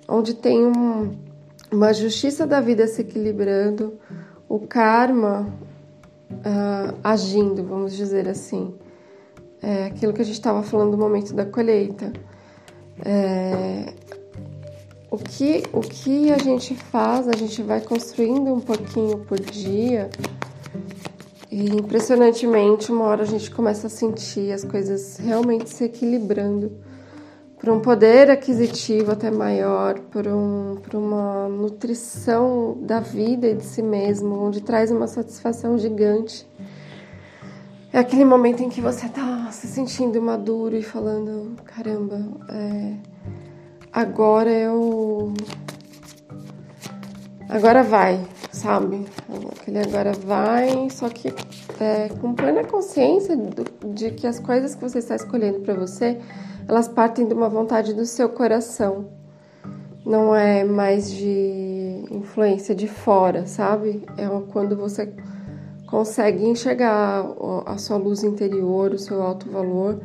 [0.08, 1.16] Onde tem um,
[1.70, 3.98] uma justiça da vida se equilibrando,
[4.48, 5.46] o karma
[6.30, 8.74] uh, agindo, vamos dizer assim.
[9.62, 12.12] É aquilo que a gente estava falando no momento da colheita.
[13.04, 13.94] É,
[15.12, 20.08] o, que, o que a gente faz, a gente vai construindo um pouquinho por dia.
[21.50, 26.72] E impressionantemente, uma hora a gente começa a sentir as coisas realmente se equilibrando
[27.58, 33.64] por um poder aquisitivo até maior, por, um, por uma nutrição da vida e de
[33.64, 36.48] si mesmo, onde traz uma satisfação gigante.
[37.92, 43.11] É aquele momento em que você está se sentindo maduro e falando: caramba, é,
[43.92, 45.34] agora eu.
[47.48, 48.18] Agora vai,
[48.50, 49.04] sabe?
[49.68, 51.28] Ele agora vai, só que
[51.78, 56.18] é, com plena consciência do, de que as coisas que você está escolhendo para você,
[56.66, 59.06] elas partem de uma vontade do seu coração.
[60.04, 64.04] Não é mais de influência de fora, sabe?
[64.16, 65.12] É quando você
[65.86, 67.26] consegue enxergar
[67.66, 70.00] a sua luz interior, o seu alto valor,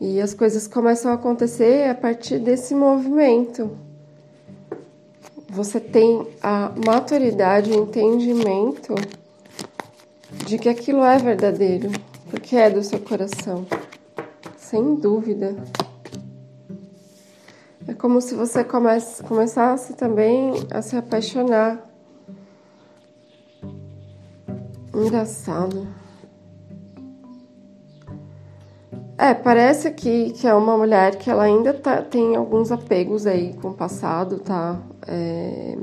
[0.00, 3.70] e as coisas começam a acontecer a partir desse movimento
[5.50, 8.94] você tem a maturidade, o entendimento
[10.46, 11.90] de que aquilo é verdadeiro,
[12.30, 13.66] porque é do seu coração,
[14.56, 15.56] sem dúvida.
[17.88, 21.84] É como se você comece, começasse também a se apaixonar.
[24.94, 25.99] Engraçado.
[29.22, 33.52] É, parece aqui que é uma mulher que ela ainda tá, tem alguns apegos aí
[33.52, 34.80] com o passado, tá?
[35.06, 35.76] É...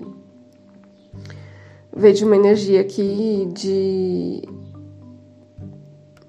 [1.96, 4.42] Vejo uma energia aqui de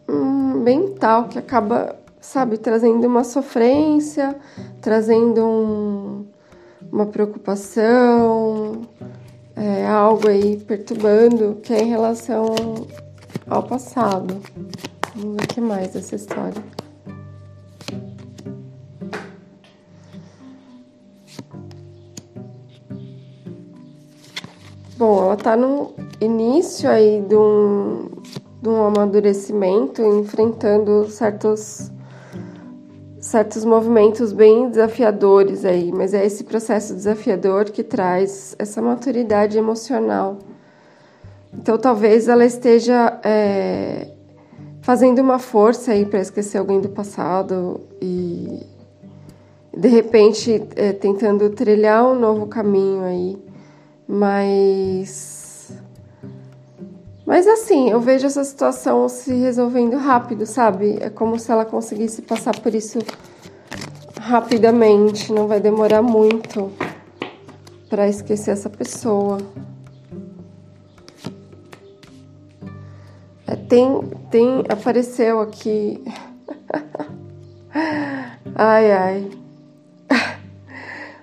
[0.06, 4.36] um mental que acaba, sabe, trazendo uma sofrência,
[4.82, 6.26] trazendo um,
[6.92, 8.82] uma preocupação,
[9.56, 12.54] é, algo aí perturbando que é em relação
[13.48, 14.42] ao passado.
[15.16, 16.62] Vamos ver o que mais dessa história.
[24.98, 28.08] Bom, ela está no início aí de um,
[28.60, 31.92] de um amadurecimento, enfrentando certos,
[33.20, 40.38] certos movimentos bem desafiadores aí, mas é esse processo desafiador que traz essa maturidade emocional.
[41.54, 44.08] Então, talvez ela esteja é,
[44.80, 48.66] fazendo uma força aí para esquecer alguém do passado e,
[49.76, 53.47] de repente, é, tentando trilhar um novo caminho aí
[54.08, 55.70] mas.
[57.26, 60.96] Mas assim, eu vejo essa situação se resolvendo rápido, sabe?
[60.98, 62.98] É como se ela conseguisse passar por isso
[64.18, 66.72] rapidamente, não vai demorar muito
[67.90, 69.38] para esquecer essa pessoa.
[73.46, 74.00] É, tem,
[74.30, 76.02] tem, apareceu aqui.
[78.54, 79.47] ai, ai.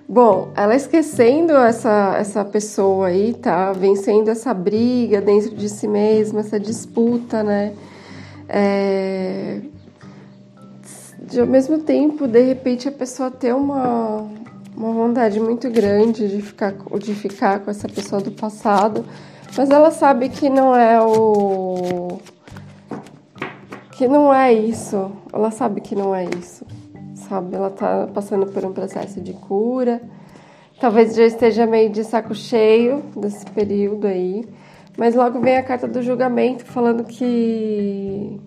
[0.08, 3.72] Bom, ela esquecendo essa, essa pessoa aí, tá?
[3.72, 7.72] Vencendo essa briga dentro de si mesma, essa disputa, né?
[8.48, 9.62] É...
[11.18, 14.28] De, ao mesmo tempo, de repente, a pessoa ter uma,
[14.76, 19.04] uma vontade muito grande de ficar, de ficar com essa pessoa do passado,
[19.56, 22.18] mas ela sabe que não é o.
[23.90, 25.10] que não é isso.
[25.32, 26.64] Ela sabe que não é isso
[27.28, 27.54] sabe?
[27.54, 30.00] Ela tá passando por um processo de cura.
[30.80, 34.44] Talvez já esteja meio de saco cheio desse período aí.
[34.96, 38.40] Mas logo vem a carta do julgamento falando que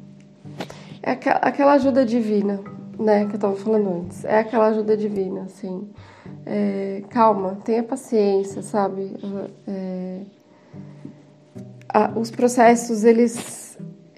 [1.01, 2.59] é aquela ajuda divina,
[2.97, 3.25] né?
[3.25, 4.25] Que eu tava falando antes.
[4.25, 5.89] É aquela ajuda divina, assim.
[6.45, 9.15] É, calma, tenha paciência, sabe?
[9.67, 10.21] É,
[11.87, 13.68] a, os processos, eles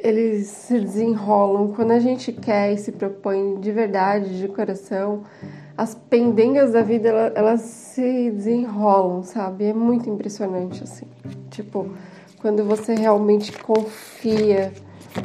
[0.03, 5.23] eles se desenrolam quando a gente quer e se propõe de verdade, de coração.
[5.77, 9.65] As pendengas da vida elas, se desenrolam, sabe?
[9.65, 11.05] É muito impressionante assim.
[11.49, 11.89] Tipo,
[12.39, 14.73] quando você realmente confia,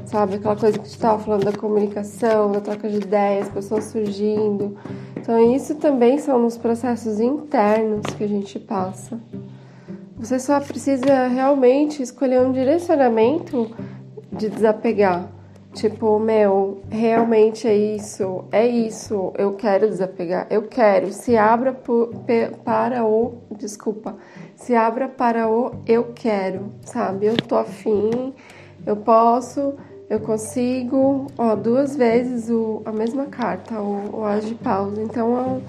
[0.07, 0.37] sabe?
[0.37, 4.77] Aquela coisa que gente estava falando da comunicação, da troca de ideias, pessoas surgindo.
[5.17, 9.19] Então, isso também são nos processos internos que a gente passa.
[10.19, 13.71] Você só precisa realmente escolher um direcionamento
[14.33, 15.29] de desapegar.
[15.77, 21.13] Tipo, meu, realmente é isso, é isso, eu quero desapegar, eu quero.
[21.13, 22.15] Se abra por,
[22.65, 24.17] para o, desculpa,
[24.55, 27.27] se abra para o eu quero, sabe?
[27.27, 28.33] Eu tô afim,
[28.87, 29.75] eu posso,
[30.09, 35.03] eu consigo, ó, duas vezes o, a mesma carta, o, o as de pausa.
[35.03, 35.61] Então,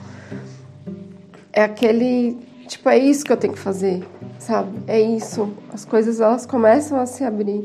[1.53, 4.07] é, é aquele, tipo, é isso que eu tenho que fazer,
[4.39, 4.71] sabe?
[4.87, 5.51] É isso.
[5.73, 7.63] As coisas, elas começam a se abrir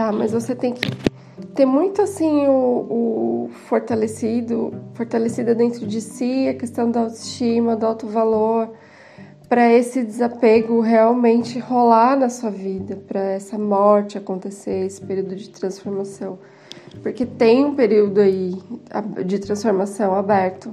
[0.00, 0.10] tá?
[0.10, 0.90] Mas você tem que
[1.54, 7.84] ter muito assim o, o fortalecido, fortalecida dentro de si a questão da autoestima, do
[7.84, 8.70] alto valor,
[9.46, 15.50] para esse desapego realmente rolar na sua vida, para essa morte acontecer, esse período de
[15.50, 16.38] transformação.
[17.02, 18.56] Porque tem um período aí
[19.26, 20.72] de transformação aberto,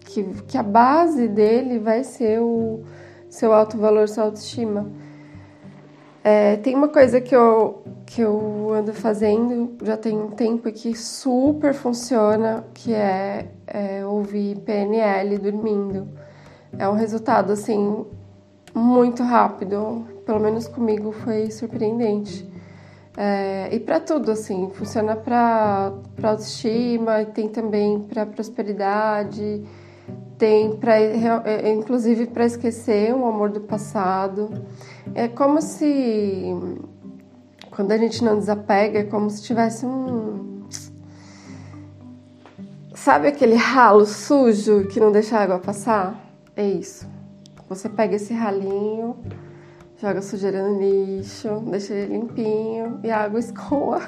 [0.00, 2.82] que, que a base dele vai ser o
[3.30, 4.90] seu alto valor, sua autoestima.
[6.30, 10.94] É, tem uma coisa que eu, que eu ando fazendo já tem um tempo que
[10.94, 16.06] super funciona, que é, é ouvir PNL dormindo.
[16.78, 18.04] É um resultado assim
[18.74, 22.46] muito rápido, pelo menos comigo, foi surpreendente.
[23.16, 29.64] É, e para tudo, assim, funciona para autoestima, tem também para prosperidade,
[30.38, 34.50] tem para é, inclusive para esquecer o amor do passado.
[35.14, 36.54] É como se
[37.70, 40.66] quando a gente não desapega, é como se tivesse um
[42.94, 46.18] sabe aquele ralo sujo que não deixa a água passar?
[46.56, 47.06] É isso.
[47.68, 49.16] Você pega esse ralinho,
[50.00, 54.00] joga sujeira no lixo, deixa ele limpinho e a água escoa.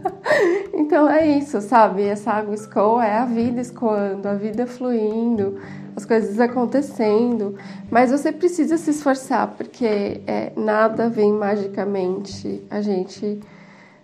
[0.72, 2.02] então é isso, sabe?
[2.02, 5.60] Essa água escoa é a vida escoando, a vida fluindo,
[5.94, 7.58] as coisas acontecendo.
[7.90, 12.66] Mas você precisa se esforçar, porque é, nada vem magicamente.
[12.70, 13.40] A gente.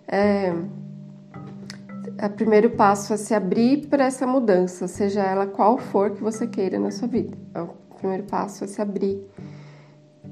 [0.07, 0.53] É,
[2.23, 6.45] o primeiro passo é se abrir para essa mudança, seja ela qual for que você
[6.45, 7.35] queira na sua vida.
[7.55, 9.19] O primeiro passo é se abrir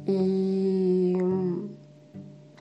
[0.07, 1.15] e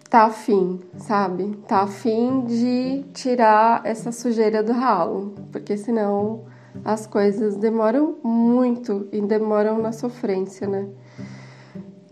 [0.08, 1.56] tá afim, sabe?
[1.66, 6.44] Tá afim de tirar essa sujeira do ralo, porque senão
[6.84, 10.88] as coisas demoram muito e demoram na sofrência, né?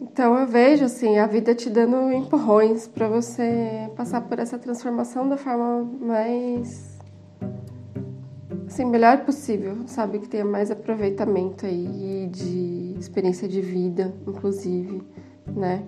[0.00, 5.28] Então eu vejo assim a vida te dando empurrões para você passar por essa transformação
[5.28, 6.89] da forma mais
[8.72, 15.02] assim, melhor possível, sabe que tenha mais aproveitamento aí de experiência de vida, inclusive
[15.56, 15.82] né?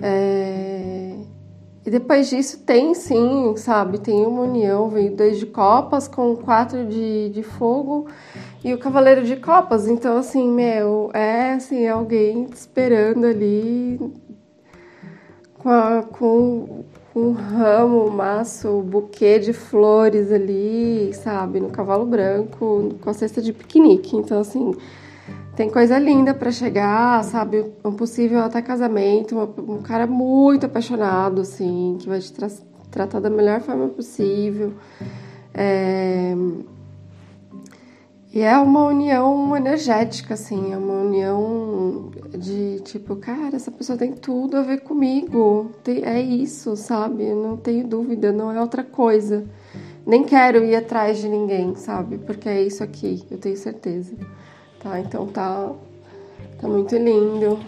[0.00, 1.14] É...
[1.84, 3.98] E depois disso tem sim, sabe?
[3.98, 8.08] Tem uma união, vem dois de copas com quatro de, de fogo
[8.64, 9.86] e o cavaleiro de copas.
[9.86, 14.00] Então, assim, meu, é assim, alguém esperando ali
[15.54, 16.84] com, a, com
[17.16, 21.60] um ramo, um maço, um buquê de flores ali, sabe?
[21.60, 24.14] No cavalo branco, com a cesta de piquenique.
[24.14, 24.74] Então, assim,
[25.56, 27.64] tem coisa linda para chegar, sabe?
[27.82, 29.34] Um possível até casamento,
[29.66, 32.48] um cara muito apaixonado, assim, que vai te tra
[32.90, 34.74] tratar da melhor forma possível.
[35.54, 36.34] É...
[38.36, 44.12] E é uma união energética, assim, é uma união de tipo, cara, essa pessoa tem
[44.12, 47.32] tudo a ver comigo, tem, é isso, sabe?
[47.32, 49.46] Não tenho dúvida, não é outra coisa.
[50.06, 52.18] Nem quero ir atrás de ninguém, sabe?
[52.18, 54.14] Porque é isso aqui, eu tenho certeza.
[54.80, 55.00] Tá?
[55.00, 55.72] Então tá,
[56.60, 57.58] tá muito lindo.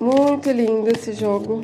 [0.00, 1.60] Muito lindo esse jogo.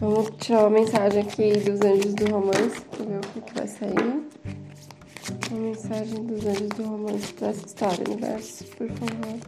[0.00, 4.30] Vamos tirar uma mensagem aqui dos anjos do romance para ver o que vai sair.
[5.50, 9.40] Uma mensagem dos anjos do romance para essa história, universo, por favor.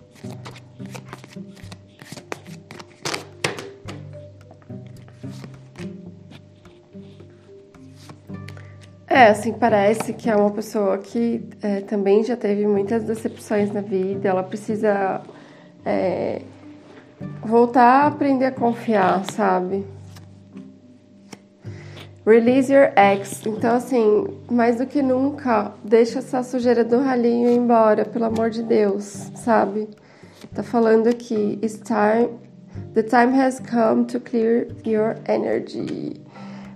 [9.07, 13.81] É, assim, parece que é uma pessoa que é, também já teve muitas decepções na
[13.81, 15.21] vida, ela precisa
[15.85, 16.43] é,
[17.43, 19.85] voltar a aprender a confiar, sabe?
[22.25, 23.45] Release your ex.
[23.45, 28.63] Então, assim, mais do que nunca, deixa essa sujeira do ralinho embora, pelo amor de
[28.63, 29.89] Deus, sabe?
[30.55, 32.29] Tá falando aqui, it's time,
[32.95, 36.13] the time has come to clear your energy.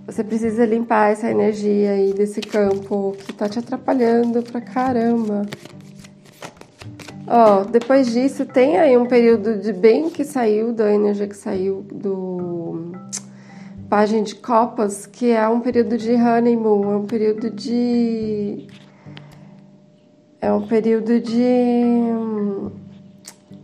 [0.05, 5.45] Você precisa limpar essa energia aí desse campo que tá te atrapalhando pra caramba.
[7.25, 11.85] Ó, depois disso tem aí um período de bem que saiu da energia que saiu
[11.91, 12.91] do
[13.89, 18.67] página de copas, que é um período de honeymoon, é um período de
[20.41, 22.11] é um período de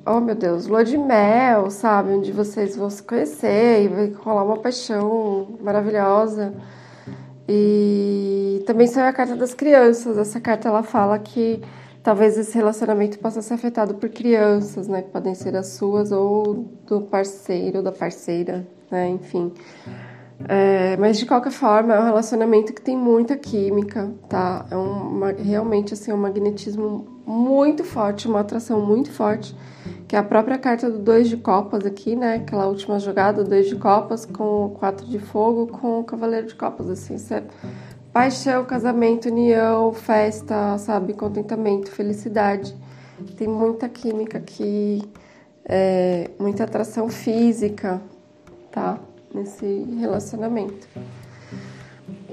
[0.05, 2.11] oh meu Deus, lua de mel, sabe?
[2.11, 6.53] Onde vocês vão se conhecer e vai rolar uma paixão maravilhosa.
[7.47, 10.17] E também saiu a carta das crianças.
[10.17, 11.61] Essa carta ela fala que
[12.01, 15.01] talvez esse relacionamento possa ser afetado por crianças, né?
[15.01, 19.09] Que podem ser as suas ou do parceiro da parceira, né?
[19.09, 19.51] Enfim.
[20.47, 24.65] É, mas de qualquer forma, é um relacionamento que tem muita química, tá?
[24.69, 29.55] É uma, realmente assim, um magnetismo muito forte, uma atração muito forte,
[30.07, 32.35] que é a própria carta do dois de copas aqui, né?
[32.35, 36.55] Aquela última jogada, dois de copas com o quatro de fogo com o cavaleiro de
[36.55, 37.43] copas, assim, isso é
[38.11, 41.13] paixão, casamento, união, festa, sabe?
[41.13, 42.75] Contentamento, felicidade.
[43.37, 45.01] Tem muita química aqui,
[45.63, 48.01] é, muita atração física,
[48.71, 48.99] tá?
[49.33, 50.87] Nesse relacionamento.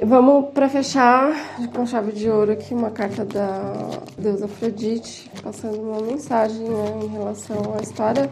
[0.03, 1.30] Vamos para fechar
[1.74, 3.72] com chave de ouro aqui uma carta da
[4.16, 8.30] deusa Afrodite, passando uma mensagem né, em relação à história,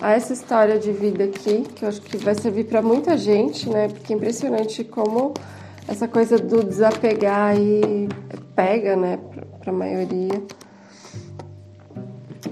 [0.00, 3.68] a essa história de vida aqui, que eu acho que vai servir para muita gente,
[3.68, 3.88] né?
[3.88, 5.34] Porque é impressionante como
[5.88, 8.08] essa coisa do desapegar aí
[8.54, 9.18] pega, né,
[9.58, 10.42] para a maioria.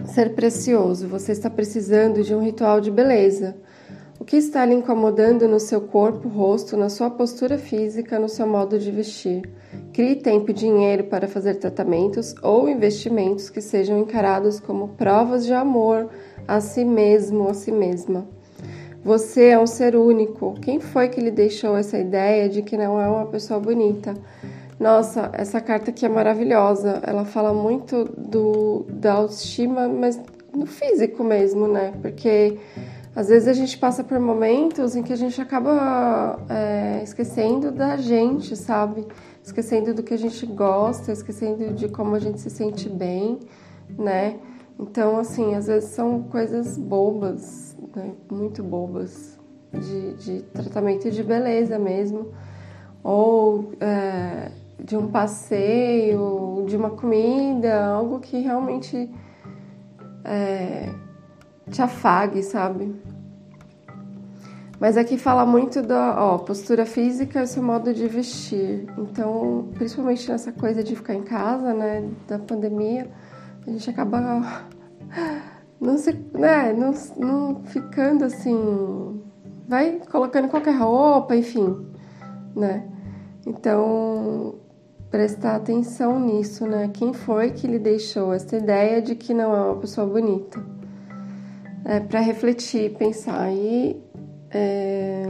[0.06, 3.56] Ser precioso, você está precisando de um ritual de beleza.
[4.20, 8.48] O que está lhe incomodando no seu corpo, rosto, na sua postura física, no seu
[8.48, 9.48] modo de vestir?
[9.92, 15.54] Crie tempo e dinheiro para fazer tratamentos ou investimentos que sejam encarados como provas de
[15.54, 16.08] amor
[16.48, 18.26] a si mesmo ou a si mesma.
[19.04, 20.54] Você é um ser único.
[20.60, 24.14] Quem foi que lhe deixou essa ideia de que não é uma pessoa bonita?
[24.80, 27.00] Nossa, essa carta aqui é maravilhosa.
[27.06, 30.20] Ela fala muito do, da autoestima, mas
[30.52, 31.92] no físico mesmo, né?
[32.02, 32.58] Porque
[33.18, 37.96] às vezes a gente passa por momentos em que a gente acaba é, esquecendo da
[37.96, 39.08] gente, sabe?
[39.42, 43.40] Esquecendo do que a gente gosta, esquecendo de como a gente se sente bem,
[43.98, 44.38] né?
[44.78, 48.12] Então, assim, às vezes são coisas bobas, né?
[48.30, 49.36] muito bobas,
[49.72, 52.32] de, de tratamento de beleza mesmo.
[53.02, 53.72] Ou.
[53.80, 59.10] É, de um passeio, de uma comida, algo que realmente
[60.24, 60.88] é,
[61.68, 62.94] te afague, sabe?
[64.80, 68.86] Mas aqui fala muito da ó, postura física e seu modo de vestir.
[68.96, 73.10] Então, principalmente nessa coisa de ficar em casa, né, da pandemia,
[73.66, 74.20] a gente acaba
[75.80, 79.20] não se, né, não, não ficando assim,
[79.66, 81.84] vai colocando qualquer roupa, enfim,
[82.54, 82.86] né?
[83.44, 84.54] Então,
[85.10, 86.88] prestar atenção nisso, né?
[86.92, 90.62] Quem foi que lhe deixou essa ideia de que não é uma pessoa bonita?
[91.84, 93.50] É para refletir, pensar.
[93.50, 94.07] E
[94.50, 95.24] é...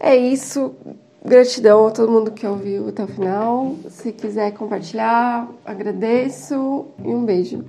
[0.00, 0.74] é isso.
[1.24, 3.74] Gratidão a todo mundo que ouviu até o final.
[3.90, 7.64] Se quiser compartilhar, agradeço e um beijo.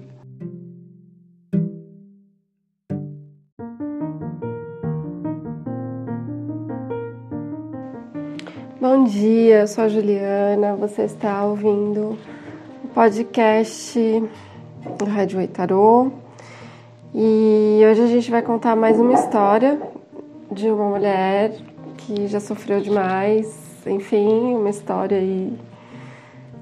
[8.79, 12.17] Bom dia, eu sou a Juliana, você está ouvindo
[12.83, 13.99] o podcast
[14.97, 16.28] do Rádio Tarô
[17.13, 19.79] e hoje a gente vai contar mais uma história
[20.51, 21.51] de uma mulher
[21.97, 23.47] que já sofreu demais,
[23.85, 25.53] enfim, uma história aí.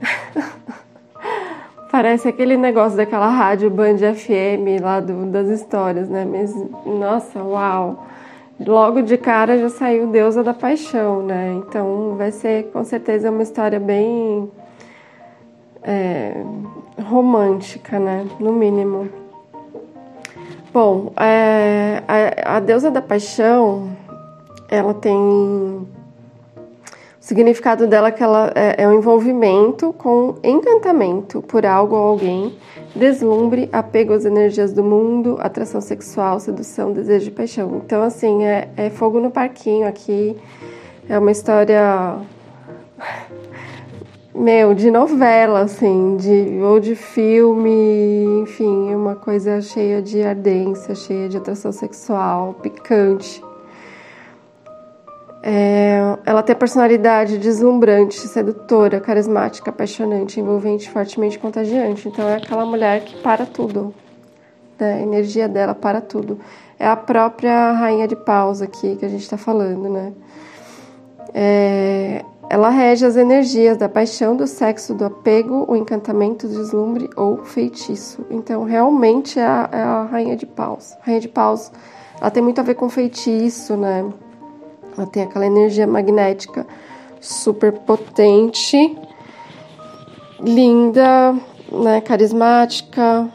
[1.91, 6.25] Parece aquele negócio daquela rádio Band FM lá do, das histórias, né?
[6.25, 6.53] Mas,
[6.85, 8.05] nossa, uau!
[8.65, 11.53] logo de cara já saiu Deusa da Paixão, né?
[11.57, 14.49] Então vai ser com certeza uma história bem
[15.83, 16.43] é,
[17.03, 18.25] romântica, né?
[18.39, 19.26] No mínimo.
[20.79, 23.97] Bom, é, a, a, Deusa da Paixão,
[24.69, 25.87] ela tem o
[27.19, 32.55] significado dela que ela é, é um envolvimento com encantamento por algo ou alguém,
[32.95, 37.81] deslumbre, apego às energias do mundo, atração sexual, sedução, desejo e paixão.
[37.83, 40.37] Então, assim, é, é fogo no parquinho aqui.
[41.09, 42.19] É uma história
[44.37, 51.27] meu, de novela, assim, de, ou de filme, enfim, uma coisa cheia de ardência, cheia
[51.27, 53.43] de atração sexual, picante.
[55.41, 62.07] É, ela tem a personalidade deslumbrante, sedutora, carismática, apaixonante, envolvente, fortemente contagiante.
[62.07, 63.93] Então é aquela mulher que para tudo.
[64.79, 64.95] Né?
[64.95, 66.39] A energia dela para tudo.
[66.77, 70.13] É a própria rainha de paus aqui que a gente está falando, né?
[71.33, 77.09] É, ela rege as energias da paixão, do sexo, do apego, o encantamento, o deslumbre
[77.15, 78.25] ou feitiço.
[78.29, 80.93] Então, realmente é a, é a rainha de paus.
[81.01, 81.71] A rainha de paus,
[82.19, 84.09] ela tem muito a ver com feitiço, né?
[84.97, 86.65] Ela tem aquela energia magnética
[87.19, 88.97] super potente,
[90.39, 91.35] linda,
[91.71, 93.29] né, carismática,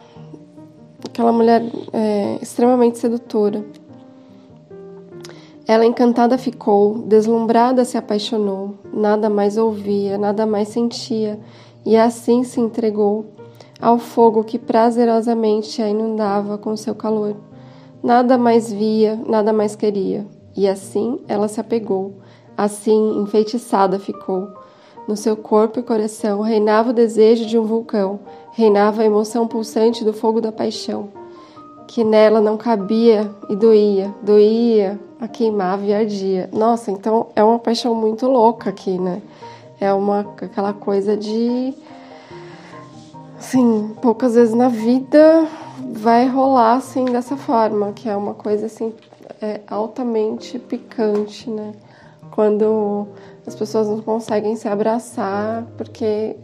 [1.05, 3.63] aquela mulher é, extremamente sedutora.
[5.67, 11.39] Ela encantada ficou, deslumbrada se apaixonou, nada mais ouvia, nada mais sentia,
[11.87, 13.27] e assim se entregou
[13.81, 17.37] ao fogo que prazerosamente a inundava com seu calor.
[18.03, 20.27] Nada mais via, nada mais queria.
[20.57, 22.15] E assim ela se apegou,
[22.57, 24.49] assim enfeitiçada ficou.
[25.07, 28.21] No seu corpo e coração reinava o desejo de um vulcão,
[28.53, 31.09] reinava a emoção pulsante do fogo da paixão,
[31.93, 36.49] que nela não cabia e doía, doía, a queimava e ardia.
[36.51, 39.21] Nossa, então é uma paixão muito louca aqui, né?
[39.79, 41.75] É uma aquela coisa de
[43.39, 45.47] assim, poucas vezes na vida
[45.93, 48.95] vai rolar assim dessa forma, que é uma coisa assim
[49.43, 51.75] é altamente picante, né?
[52.31, 53.07] Quando
[53.47, 56.37] as pessoas não conseguem se abraçar porque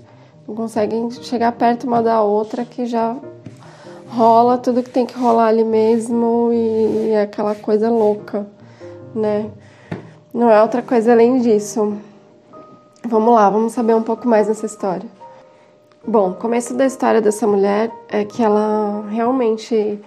[0.46, 3.16] não conseguem chegar perto uma da outra que já
[4.08, 8.46] rola tudo que tem que rolar ali mesmo e é aquela coisa louca,
[9.14, 9.50] né?
[10.32, 11.96] Não é outra coisa além disso.
[13.06, 15.08] Vamos lá, vamos saber um pouco mais dessa história.
[16.06, 20.00] Bom, começo da história dessa mulher é que ela realmente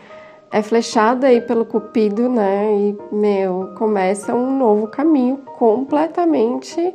[0.51, 2.73] é flechada aí pelo cupido, né?
[2.73, 6.93] E, meu, começa um novo caminho completamente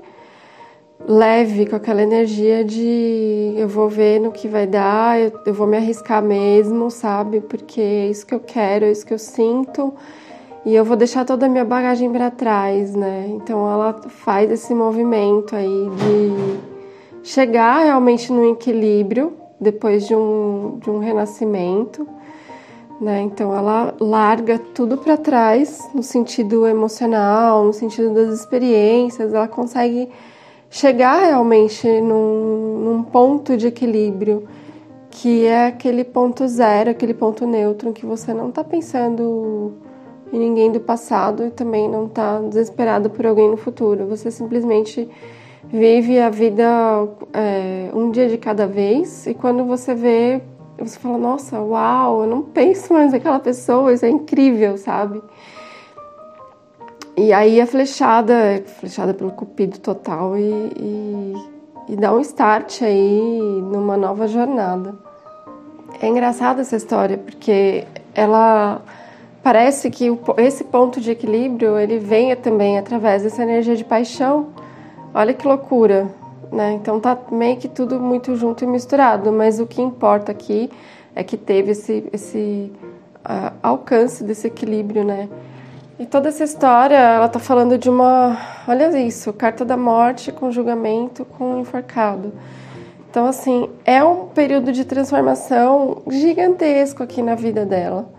[1.00, 5.66] leve, com aquela energia de eu vou ver no que vai dar, eu, eu vou
[5.66, 7.40] me arriscar mesmo, sabe?
[7.40, 9.92] Porque é isso que eu quero, é isso que eu sinto
[10.66, 13.26] e eu vou deixar toda a minha bagagem para trás, né?
[13.28, 16.58] Então ela faz esse movimento aí de
[17.22, 22.04] chegar realmente no equilíbrio depois de um, de um renascimento,
[23.00, 23.20] né?
[23.20, 30.08] Então ela larga tudo para trás no sentido emocional, no sentido das experiências, ela consegue
[30.70, 34.46] chegar realmente num, num ponto de equilíbrio
[35.10, 39.72] que é aquele ponto zero, aquele ponto neutro, em que você não está pensando
[40.30, 44.06] em ninguém do passado e também não está desesperado por alguém no futuro.
[44.08, 45.08] Você simplesmente
[45.64, 50.42] vive a vida é, um dia de cada vez e quando você vê,
[50.78, 55.22] você fala: Nossa, uau, eu não penso mais naquela pessoa, isso é incrível, sabe?
[57.16, 60.42] E aí a flechada, flechada pelo cupido total e,
[60.76, 61.34] e,
[61.88, 63.30] e dá um start aí
[63.62, 64.94] numa nova jornada.
[66.00, 68.82] É engraçada essa história porque ela
[69.42, 70.06] parece que
[70.36, 74.48] esse ponto de equilíbrio ele venha também através dessa energia de paixão.
[75.14, 76.06] Olha que loucura,
[76.52, 76.74] né?
[76.74, 80.70] Então tá meio que tudo muito junto e misturado, mas o que importa aqui
[81.14, 82.70] é que teve esse, esse
[83.24, 85.30] uh, alcance desse equilíbrio, né?
[85.98, 88.36] E toda essa história, ela tá falando de uma,
[88.68, 92.34] olha isso, carta da morte com julgamento com enforcado.
[93.08, 98.10] Então, assim, é um período de transformação gigantesco aqui na vida dela.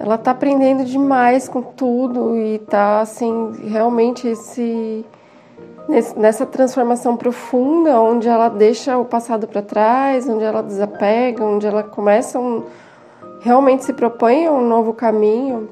[0.00, 5.06] Ela tá aprendendo demais com tudo e tá, assim, realmente esse,
[6.16, 11.84] nessa transformação profunda, onde ela deixa o passado para trás, onde ela desapega, onde ela
[11.84, 12.64] começa um,
[13.42, 15.68] realmente se propõe a um novo caminho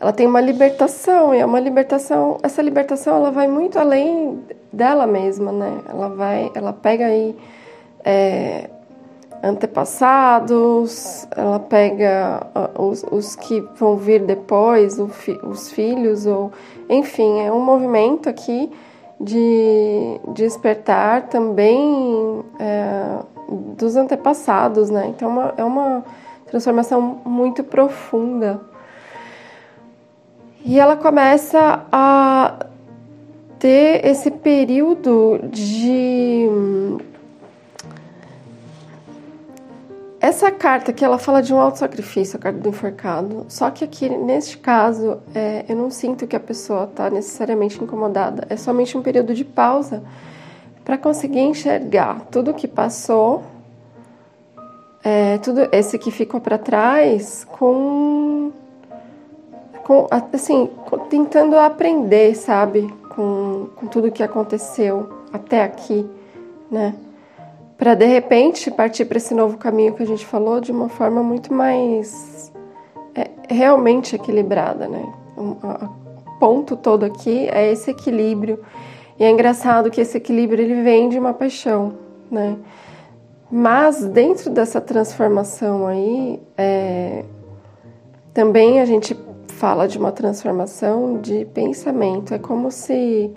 [0.00, 4.42] ela tem uma libertação e é uma libertação essa libertação ela vai muito além
[4.72, 5.78] dela mesma né?
[5.88, 7.36] Ela vai ela pega aí
[8.02, 8.70] é,
[9.42, 12.46] antepassados ela pega
[12.78, 16.50] os, os que vão vir depois os filhos ou
[16.88, 18.72] enfim é um movimento aqui
[19.20, 23.18] de despertar também é,
[23.76, 25.08] dos antepassados né?
[25.08, 26.04] Então é uma, é uma
[26.46, 28.69] transformação muito profunda
[30.64, 32.66] e ela começa a
[33.58, 36.46] ter esse período de.
[40.20, 43.46] Essa carta que ela fala de um auto-sacrifício, a carta do enforcado.
[43.48, 48.46] Só que aqui, neste caso, é, eu não sinto que a pessoa está necessariamente incomodada.
[48.50, 50.02] É somente um período de pausa
[50.84, 53.42] para conseguir enxergar tudo o que passou,
[55.02, 58.52] é, tudo esse que ficou para trás, com
[59.84, 60.70] com, assim,
[61.08, 66.08] tentando aprender, sabe, com, com tudo que aconteceu até aqui,
[66.70, 66.94] né?
[67.76, 71.22] Para de repente partir para esse novo caminho que a gente falou de uma forma
[71.22, 72.52] muito mais
[73.14, 75.12] é, realmente equilibrada, né?
[75.36, 75.56] O
[76.38, 78.60] ponto todo aqui é esse equilíbrio.
[79.18, 81.94] E é engraçado que esse equilíbrio ele vem de uma paixão,
[82.30, 82.56] né?
[83.50, 87.24] Mas dentro dessa transformação aí, é,
[88.32, 89.14] também a gente
[89.60, 92.32] fala de uma transformação de pensamento.
[92.32, 93.30] É como se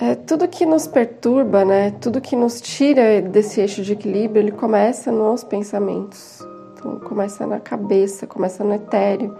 [0.00, 4.52] é, tudo que nos perturba, né, tudo que nos tira desse eixo de equilíbrio, ele
[4.52, 6.40] começa nos pensamentos.
[6.72, 9.36] Então, começa na cabeça, começa no etéreo.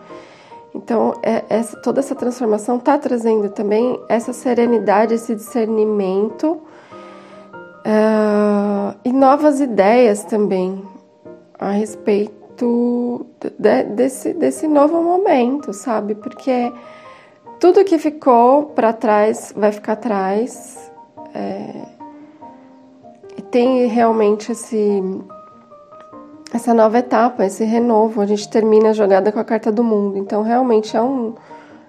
[0.74, 6.60] Então, é, essa, toda essa transformação está trazendo também essa serenidade, esse discernimento
[7.80, 10.84] uh, e novas ideias também
[11.58, 12.41] a respeito
[13.58, 16.14] de, desse, desse novo momento, sabe?
[16.14, 16.72] Porque
[17.58, 20.90] tudo que ficou para trás vai ficar atrás.
[21.34, 21.82] É,
[23.36, 25.02] e tem realmente esse,
[26.52, 28.20] essa nova etapa, esse renovo.
[28.20, 30.18] A gente termina a jogada com a carta do mundo.
[30.18, 31.34] Então, realmente é um,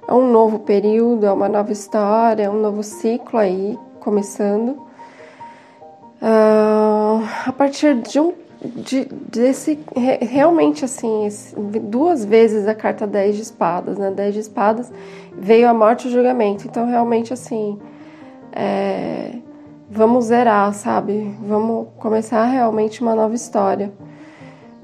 [0.08, 4.78] é um novo período, é uma nova história, é um novo ciclo aí começando.
[6.22, 8.32] Uh, a partir de um
[8.64, 9.78] de, desse
[10.22, 14.10] realmente assim, esse, duas vezes a carta 10 de espadas, né?
[14.12, 14.92] 10 de espadas
[15.38, 16.66] veio a morte e o julgamento.
[16.66, 17.78] Então, realmente assim,
[18.52, 19.34] é,
[19.90, 21.36] vamos zerar, sabe?
[21.42, 23.92] Vamos começar realmente uma nova história.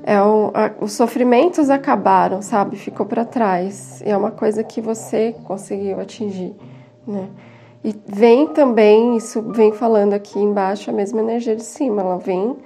[0.03, 2.75] É um, a, os sofrimentos acabaram, sabe?
[2.75, 4.01] Ficou para trás.
[4.05, 6.53] É uma coisa que você conseguiu atingir,
[7.07, 7.30] né?
[7.82, 12.57] E vem também, isso vem falando aqui embaixo, a mesma energia de cima, ela vem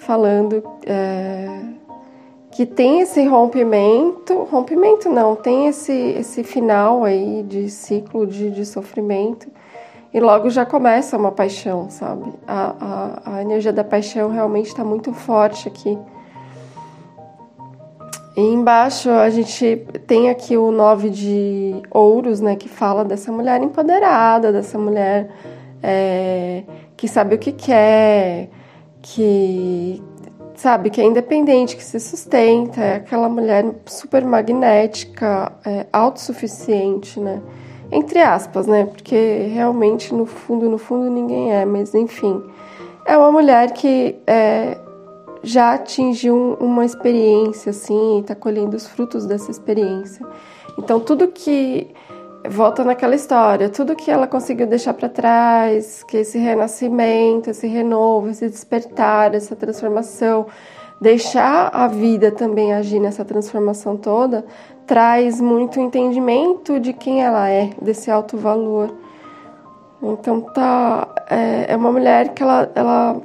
[0.00, 1.60] falando é,
[2.50, 8.66] que tem esse rompimento, rompimento não, tem esse, esse final aí de ciclo de, de
[8.66, 9.48] sofrimento
[10.12, 12.32] e logo já começa uma paixão, sabe?
[12.46, 15.96] A, a, a energia da paixão realmente está muito forte aqui.
[18.36, 23.62] E embaixo a gente tem aqui o nove de ouros, né, que fala dessa mulher
[23.62, 25.30] empoderada, dessa mulher
[25.82, 26.62] é,
[26.96, 28.48] que sabe o que quer,
[29.02, 30.02] que
[30.54, 37.40] sabe que é independente, que se sustenta, é aquela mulher super magnética, é, autossuficiente, né?
[37.90, 38.84] Entre aspas, né?
[38.84, 42.42] Porque realmente no fundo, no fundo ninguém é, mas enfim,
[43.06, 44.78] é uma mulher que é,
[45.42, 50.24] já atingiu uma experiência assim, está colhendo os frutos dessa experiência.
[50.78, 51.88] Então tudo que
[52.48, 58.30] volta naquela história, tudo que ela conseguiu deixar para trás, que esse renascimento, esse renovo,
[58.30, 60.46] esse despertar, essa transformação,
[61.00, 64.44] deixar a vida também agir nessa transformação toda,
[64.86, 68.94] traz muito entendimento de quem ela é, desse alto valor.
[70.02, 73.20] Então tá, é, é uma mulher que ela, ela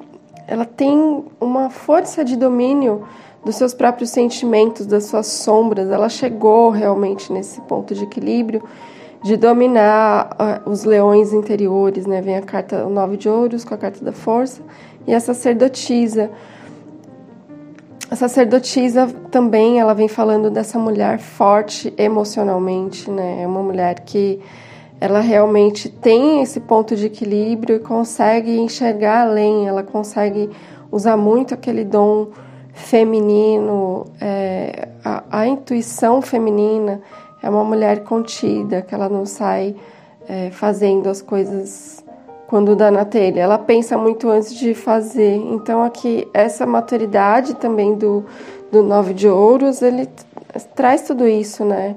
[0.47, 3.07] ela tem uma força de domínio
[3.43, 5.89] dos seus próprios sentimentos, das suas sombras.
[5.89, 8.63] Ela chegou realmente nesse ponto de equilíbrio
[9.25, 12.21] de dominar uh, os leões interiores, né?
[12.21, 14.61] Vem a carta nove de ouros com a carta da força
[15.07, 16.29] e a sacerdotisa.
[18.11, 23.41] A sacerdotisa também, ela vem falando dessa mulher forte emocionalmente, né?
[23.41, 24.39] É uma mulher que
[25.01, 30.51] ela realmente tem esse ponto de equilíbrio e consegue enxergar além, ela consegue
[30.91, 32.27] usar muito aquele dom
[32.75, 37.01] feminino, é, a, a, intuição feminina
[37.45, 39.75] é uma mulher contida, que ela não sai
[40.27, 42.03] é, fazendo as coisas
[42.47, 45.35] quando dá na telha, ela pensa muito antes de fazer.
[45.35, 48.25] Então aqui essa maturidade também do,
[48.71, 50.09] do nove de ouros, ele
[50.75, 51.95] traz tudo isso, né?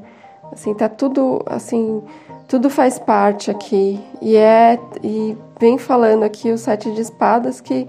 [0.52, 2.02] Assim, tá tudo assim
[2.46, 7.86] tudo faz parte aqui e é e vem falando aqui o sete de espadas que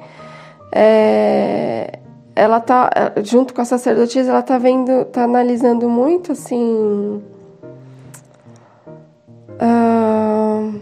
[0.73, 1.99] é,
[2.35, 2.89] ela tá
[3.23, 7.23] junto com a sacerdotisa ela tá vendo tá analisando muito assim
[9.61, 10.79] uh,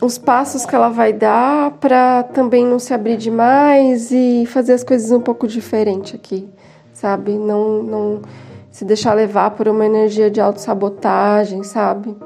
[0.00, 4.84] os passos que ela vai dar para também não se abrir demais e fazer as
[4.84, 6.48] coisas um pouco diferente aqui
[6.92, 8.22] sabe não não
[8.70, 12.16] se deixar levar por uma energia de autossabotagem sabe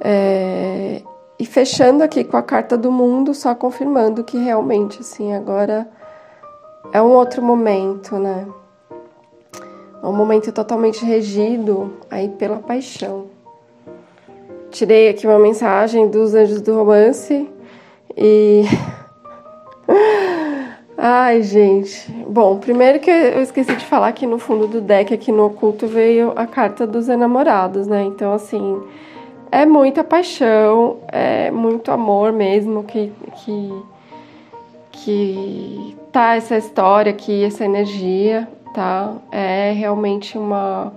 [0.00, 1.02] é,
[1.38, 5.88] e fechando aqui com a carta do mundo, só confirmando que realmente, assim, agora
[6.92, 8.46] é um outro momento, né?
[10.02, 13.26] É um momento totalmente regido aí pela paixão.
[14.74, 17.48] Tirei aqui uma mensagem dos anjos do romance
[18.16, 18.64] e.
[20.98, 22.10] Ai, gente.
[22.28, 25.86] Bom, primeiro que eu esqueci de falar que no fundo do deck, aqui no oculto,
[25.86, 28.02] veio a carta dos enamorados, né?
[28.02, 28.82] Então, assim,
[29.52, 33.12] é muita paixão, é muito amor mesmo que,
[33.44, 33.82] que,
[34.90, 39.14] que tá essa história aqui, essa energia, tá?
[39.30, 40.92] É realmente uma,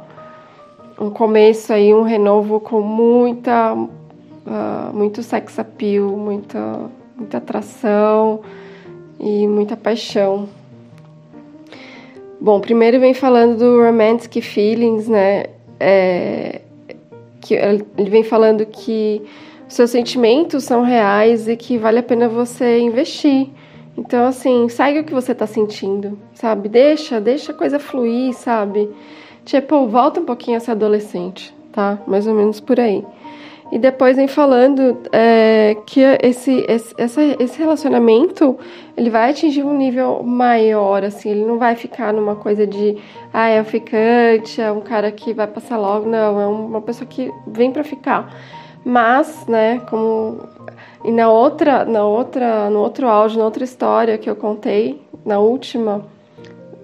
[1.00, 8.41] um começo aí, um renovo com muita, uh, muito sex appeal, muita, muita atração
[9.20, 10.50] e muita paixão.
[12.39, 15.45] Bom, primeiro vem falando do romantic feelings, né?
[15.80, 16.62] É,
[17.41, 19.22] que ele vem falando que
[19.68, 23.50] seus sentimentos são reais e que vale a pena você investir.
[23.98, 26.70] Então, assim, segue o que você tá sentindo, sabe?
[26.70, 28.88] Deixa, deixa a coisa fluir, sabe?
[29.48, 31.98] Tipo, volta um pouquinho a ser adolescente, tá?
[32.06, 33.02] Mais ou menos por aí.
[33.72, 38.60] E depois vem falando é, que esse, esse, esse relacionamento
[38.98, 42.98] ele vai atingir um nível maior, assim, ele não vai ficar numa coisa de
[43.34, 47.08] ah, é um ficante, é um cara que vai passar logo, não, é uma pessoa
[47.08, 48.30] que vem para ficar.
[48.84, 50.41] Mas, né, como
[51.06, 55.39] e na outra, na outra, no outro áudio, na outra história que eu contei, na
[55.39, 56.06] última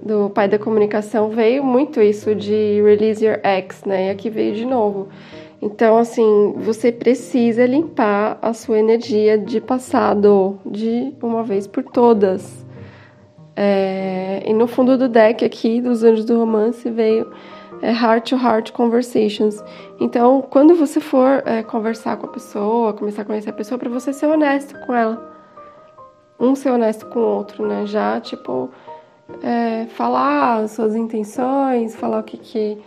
[0.03, 4.07] do pai da comunicação, veio muito isso de release your ex, né?
[4.07, 5.07] E aqui veio de novo
[5.65, 12.65] então, assim, você precisa limpar a sua energia de passado de uma vez por todas.
[13.55, 17.31] É, e no fundo do deck aqui, dos Anjos do Romance, veio
[17.81, 19.63] é, Heart to Heart Conversations.
[20.01, 23.89] Então, quando você for é, conversar com a pessoa, começar a conhecer a pessoa, para
[23.89, 25.33] você ser honesto com ela.
[26.37, 27.85] Um ser honesto com o outro, né?
[27.85, 28.69] Já, tipo,
[29.41, 32.77] é, falar suas intenções, falar o que que.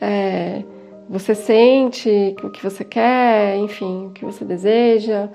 [0.00, 0.62] É,
[1.08, 5.28] você sente, o que você quer, enfim, o que você deseja,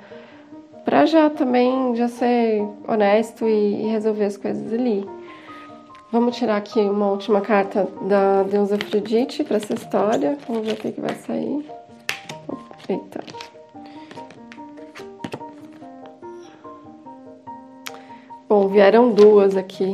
[0.86, 5.06] para já também já ser honesto e, e resolver as coisas ali.
[6.12, 10.38] Vamos tirar aqui uma última carta da deusa Afrodite para essa história.
[10.48, 11.66] Vamos ver o que, que vai sair.
[12.88, 13.22] Eita.
[18.48, 19.94] Bom, vieram duas aqui.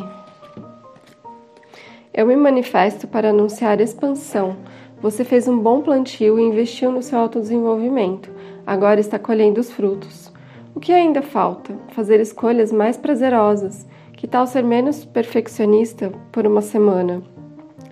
[2.13, 4.57] Eu me manifesto para anunciar expansão.
[5.01, 8.29] Você fez um bom plantio e investiu no seu autodesenvolvimento.
[8.67, 10.29] Agora está colhendo os frutos.
[10.75, 11.73] O que ainda falta?
[11.93, 13.87] Fazer escolhas mais prazerosas.
[14.11, 17.23] Que tal ser menos perfeccionista por uma semana?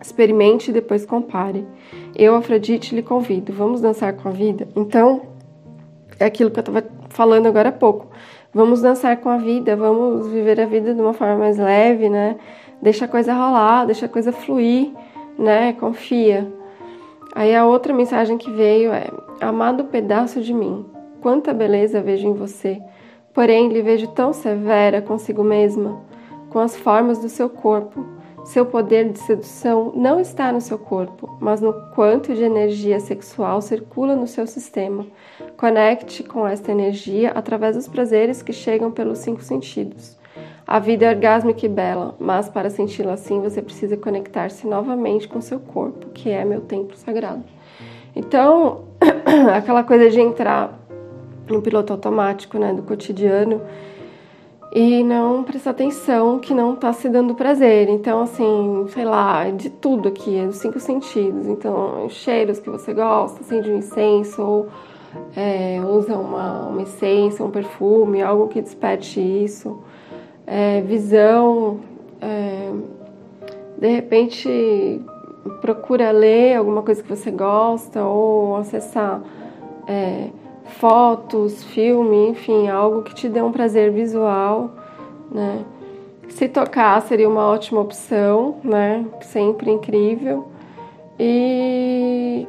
[0.02, 1.66] Experimente e depois compare.
[2.14, 3.54] Eu, Afrodite, lhe convido.
[3.54, 4.68] Vamos dançar com a vida?
[4.76, 5.22] Então,
[6.20, 8.08] é aquilo que eu estava falando agora há pouco.
[8.54, 12.36] Vamos dançar com a vida, vamos viver a vida de uma forma mais leve, né?
[12.82, 14.92] Deixa a coisa rolar, deixa a coisa fluir,
[15.38, 15.74] né?
[15.74, 16.52] Confia.
[17.36, 19.10] Aí a outra mensagem que veio é:
[19.42, 20.86] Amado pedaço de mim,
[21.22, 22.82] quanta beleza vejo em você,
[23.34, 26.02] porém lhe vejo tão severa consigo mesma,
[26.50, 28.06] com as formas do seu corpo.
[28.46, 33.62] Seu poder de sedução não está no seu corpo, mas no quanto de energia sexual
[33.62, 35.06] circula no seu sistema.
[35.58, 40.19] Conecte com esta energia através dos prazeres que chegam pelos cinco sentidos.
[40.72, 45.42] A vida é orgásmica e bela, mas para senti-la assim você precisa conectar-se novamente com
[45.42, 47.44] seu corpo, que é meu templo sagrado.
[48.16, 48.84] Então,
[49.52, 50.80] aquela coisa de entrar
[51.50, 53.64] no piloto automático, né, do cotidiano
[54.72, 57.90] e não prestar atenção que não está se dando prazer.
[57.90, 61.48] Então, assim, sei lá, de tudo aqui, é dos cinco sentidos.
[61.48, 64.68] Então, cheiros que você gosta, acende um incenso ou
[65.36, 69.89] é, usa uma, uma essência, um perfume, algo que desperte isso
[70.50, 71.80] é, visão,
[72.20, 72.72] é,
[73.78, 75.00] de repente
[75.62, 79.22] procura ler alguma coisa que você gosta ou acessar
[79.88, 80.30] é,
[80.66, 84.72] fotos, filme, enfim, algo que te dê um prazer visual,
[85.32, 85.64] né?
[86.30, 89.06] Se tocar seria uma ótima opção, né?
[89.22, 90.48] Sempre incrível.
[91.20, 92.48] E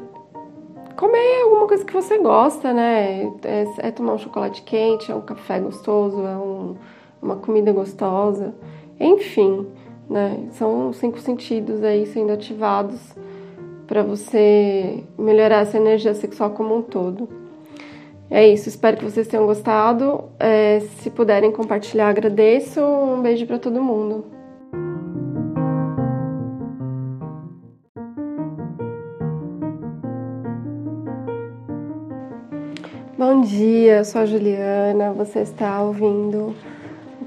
[0.96, 3.30] comer alguma coisa que você gosta, né?
[3.42, 6.76] É, é tomar um chocolate quente, é um café gostoso, é um
[7.22, 8.54] uma comida gostosa,
[8.98, 9.66] enfim,
[10.08, 10.48] né?
[10.52, 13.14] São cinco sentidos aí sendo ativados
[13.86, 17.28] para você melhorar essa energia sexual como um todo.
[18.30, 20.24] É isso, espero que vocês tenham gostado.
[20.38, 22.80] É, se puderem compartilhar, agradeço.
[22.80, 24.24] Um beijo para todo mundo.
[33.18, 35.12] Bom dia, eu sou a Juliana.
[35.12, 36.54] Você está ouvindo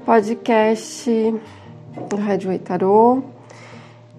[0.04, 1.10] podcast
[2.10, 3.22] do Rádio Tarô.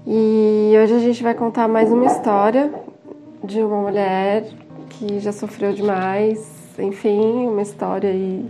[0.06, 2.74] E hoje a gente vai contar mais uma história
[3.44, 4.46] de uma mulher
[4.90, 6.52] que já sofreu demais.
[6.80, 8.50] Enfim, uma história aí.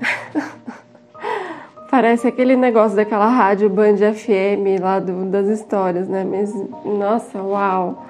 [1.90, 6.24] Parece aquele negócio daquela rádio Band FM lá do, das histórias, né?
[6.24, 6.54] Mas,
[6.84, 8.06] nossa, uau!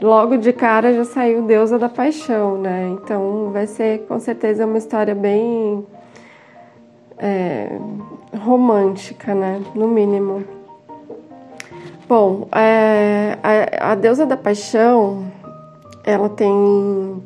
[0.00, 2.96] Logo de cara já saiu Deusa da Paixão, né?
[3.02, 5.84] Então vai ser com certeza uma história bem
[7.18, 7.78] é,
[8.36, 9.62] romântica, né?
[9.74, 10.44] No mínimo.
[12.08, 15.26] Bom, é, a, a, deusa da paixão,
[16.04, 17.20] ela tem o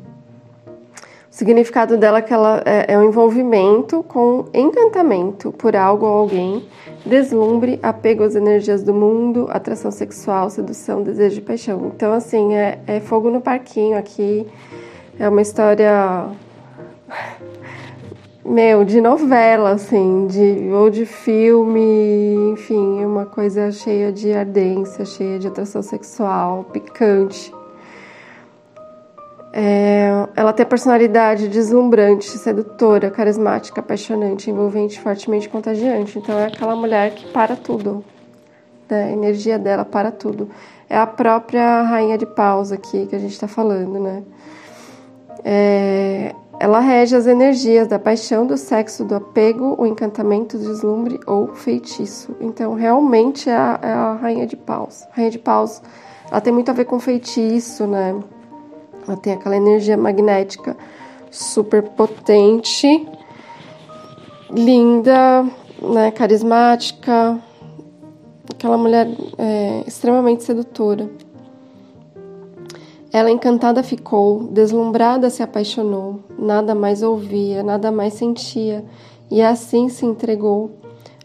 [1.29, 6.65] significado dela que ela é, é um envolvimento com encantamento por algo ou alguém,
[7.05, 11.91] deslumbre, apego às energias do mundo, atração sexual, sedução, desejo e paixão.
[11.95, 14.47] Então, assim, é, é fogo no parquinho aqui.
[15.19, 16.27] É uma história
[18.43, 25.37] meu, de novela, assim, de, ou de filme, enfim, uma coisa cheia de ardência, cheia
[25.37, 27.53] de atração sexual, picante.
[29.53, 36.17] É, ela tem personalidade deslumbrante, sedutora, carismática, apaixonante, envolvente, fortemente contagiante.
[36.17, 38.03] Então é aquela mulher que para tudo.
[38.89, 39.05] Né?
[39.05, 40.49] A energia dela para tudo.
[40.89, 44.23] É a própria rainha de paus aqui que a gente está falando, né?
[45.43, 51.19] É, ela rege as energias da paixão, do sexo, do apego, o encantamento, o deslumbre
[51.25, 52.35] ou feitiço.
[52.39, 55.01] Então, realmente é a, é a rainha de paus.
[55.11, 55.81] A rainha de paus,
[56.29, 58.15] ela tem muito a ver com feitiço, né?
[59.07, 60.77] Ela tem aquela energia magnética
[61.31, 63.07] super potente,
[64.51, 65.43] linda,
[65.81, 66.11] né?
[66.11, 67.39] Carismática,
[68.53, 69.07] aquela mulher
[69.39, 71.09] é, extremamente sedutora.
[73.13, 78.85] Ela encantada ficou, deslumbrada se apaixonou, nada mais ouvia, nada mais sentia,
[79.29, 80.71] e assim se entregou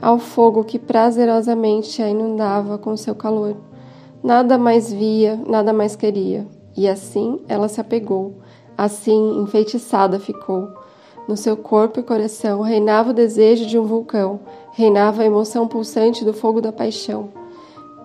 [0.03, 3.57] ao fogo que prazerosamente a inundava com seu calor.
[4.23, 6.47] Nada mais via, nada mais queria.
[6.77, 8.35] e assim ela se apegou,
[8.77, 10.69] assim enfeitiçada ficou.
[11.27, 14.41] No seu corpo e coração reinava o desejo de um vulcão,
[14.73, 17.31] reinava a emoção pulsante do fogo da paixão,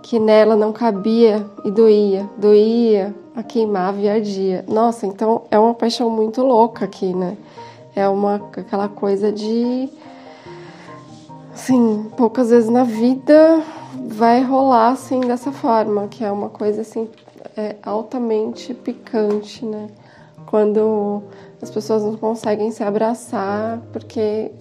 [0.02, 4.66] que nela não cabia e doía, doía, a queimava e ardia.
[4.68, 7.38] Nossa, então é uma paixão muito louca aqui, né?
[7.96, 9.90] É uma aquela coisa de
[11.54, 13.62] assim, poucas vezes na vida
[14.08, 17.10] vai rolar assim dessa forma, que é uma coisa assim
[17.56, 19.88] é altamente picante, né?
[20.46, 21.24] Quando
[21.62, 24.52] as pessoas não conseguem se abraçar porque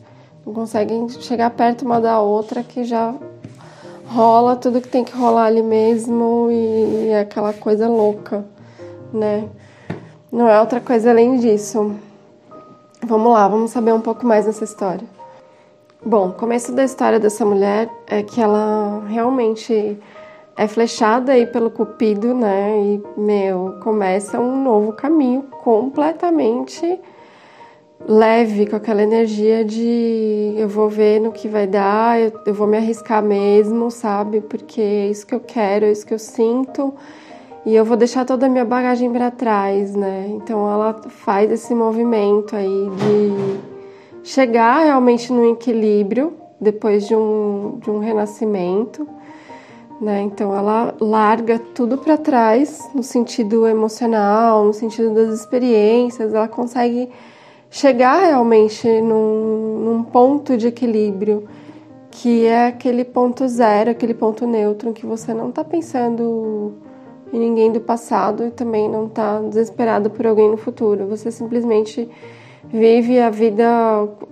[0.44, 3.14] não conseguem chegar perto uma da outra que já
[4.06, 8.44] rola tudo que tem que rolar ali mesmo e é aquela coisa louca,
[9.12, 9.48] né?
[10.32, 11.94] Não é outra coisa além disso.
[13.04, 15.06] Vamos lá, vamos saber um pouco mais dessa história.
[16.04, 19.98] Bom, começo da história dessa mulher é que ela realmente
[20.56, 22.78] é flechada aí pelo cupido, né?
[22.78, 27.00] E, meu, começa um novo caminho completamente
[28.06, 32.66] leve, com aquela energia de eu vou ver no que vai dar, eu, eu vou
[32.66, 34.40] me arriscar mesmo, sabe?
[34.40, 36.94] Porque é isso que eu quero, é isso que eu sinto
[37.64, 40.26] e eu vou deixar toda a minha bagagem para trás, né?
[40.30, 43.60] Então ela faz esse movimento aí de
[44.22, 49.06] chegar realmente no equilíbrio depois de um, de um renascimento,
[50.00, 50.22] né?
[50.22, 57.10] Então ela larga tudo para trás no sentido emocional, no sentido das experiências, ela consegue
[57.70, 61.46] chegar realmente num, num ponto de equilíbrio
[62.10, 66.74] que é aquele ponto zero, aquele ponto neutro que você não está pensando
[67.32, 71.06] e ninguém do passado e também não está desesperado por alguém no futuro.
[71.06, 72.08] Você simplesmente
[72.64, 73.64] vive a vida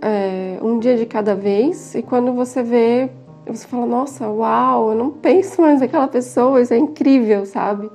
[0.03, 3.11] é, um dia de cada vez e quando você vê,
[3.47, 7.91] você fala: Nossa, uau, eu não penso mais naquela pessoa, isso é incrível, sabe?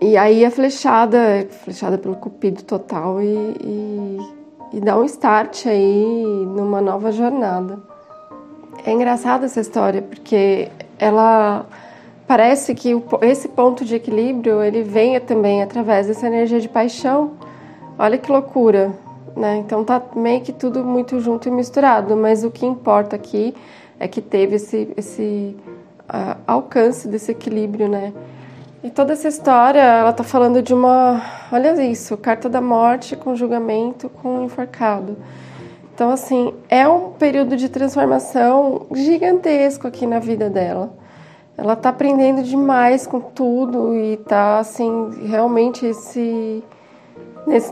[0.00, 4.18] E aí a flechada, é flechada pelo cupido total e, e,
[4.74, 6.14] e dá um start aí
[6.46, 7.78] numa nova jornada.
[8.84, 11.64] É engraçada essa história porque ela
[12.26, 12.90] parece que
[13.22, 17.32] esse ponto de equilíbrio ele venha também através dessa energia de paixão.
[17.98, 18.92] Olha que loucura,
[19.36, 19.58] né?
[19.58, 23.54] Então tá meio que tudo muito junto e misturado, mas o que importa aqui
[24.00, 25.56] é que teve esse, esse
[26.08, 28.12] uh, alcance desse equilíbrio, né?
[28.82, 33.34] E toda essa história, ela tá falando de uma, olha isso, carta da morte com
[33.34, 35.16] julgamento com enforcado.
[35.94, 41.03] Então assim, é um período de transformação gigantesco aqui na vida dela
[41.56, 46.62] ela tá aprendendo demais com tudo e tá assim realmente esse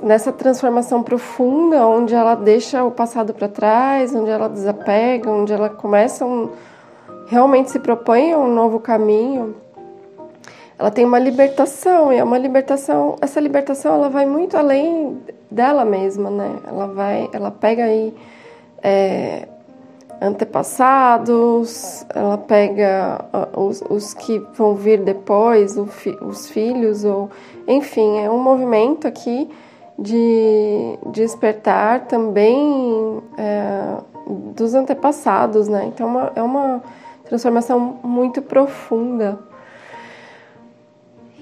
[0.03, 5.71] nessa transformação profunda onde ela deixa o passado para trás, onde ela desapega, onde ela
[5.71, 6.51] começa um,
[7.27, 9.57] realmente se propõe a um novo caminho.
[10.79, 13.17] Ela tem uma libertação e é uma libertação.
[13.21, 16.59] Essa libertação ela vai muito além dela mesma, né?
[16.67, 18.15] Ela vai, ela pega aí
[18.83, 19.49] é,
[20.23, 23.25] antepassados, ela pega
[23.57, 27.31] os, os que vão vir depois, os filhos, ou
[27.67, 29.51] enfim, é um movimento aqui
[29.99, 33.97] de despertar também é,
[34.55, 35.85] dos antepassados, né?
[35.87, 36.83] Então é uma, é uma
[37.25, 39.39] transformação muito profunda.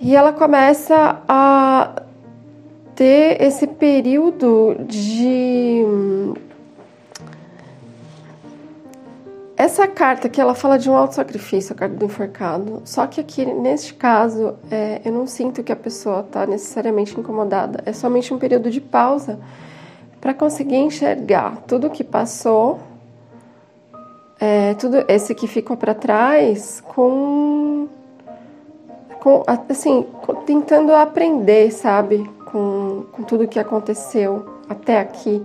[0.01, 2.03] E ela começa a
[2.95, 5.85] ter esse período de
[9.61, 12.81] Essa carta aqui, ela fala de um auto-sacrifício, a carta do enforcado.
[12.83, 17.83] Só que aqui, neste caso, é, eu não sinto que a pessoa está necessariamente incomodada.
[17.85, 19.39] É somente um período de pausa
[20.19, 22.81] para conseguir enxergar tudo o que passou,
[24.41, 27.87] é, tudo esse que ficou para trás, com,
[29.21, 30.07] com assim,
[30.47, 35.45] tentando aprender, sabe, com, com tudo que aconteceu até aqui,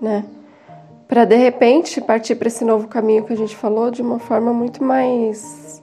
[0.00, 0.24] né?
[1.14, 4.52] Para de repente partir para esse novo caminho que a gente falou de uma forma
[4.52, 5.80] muito mais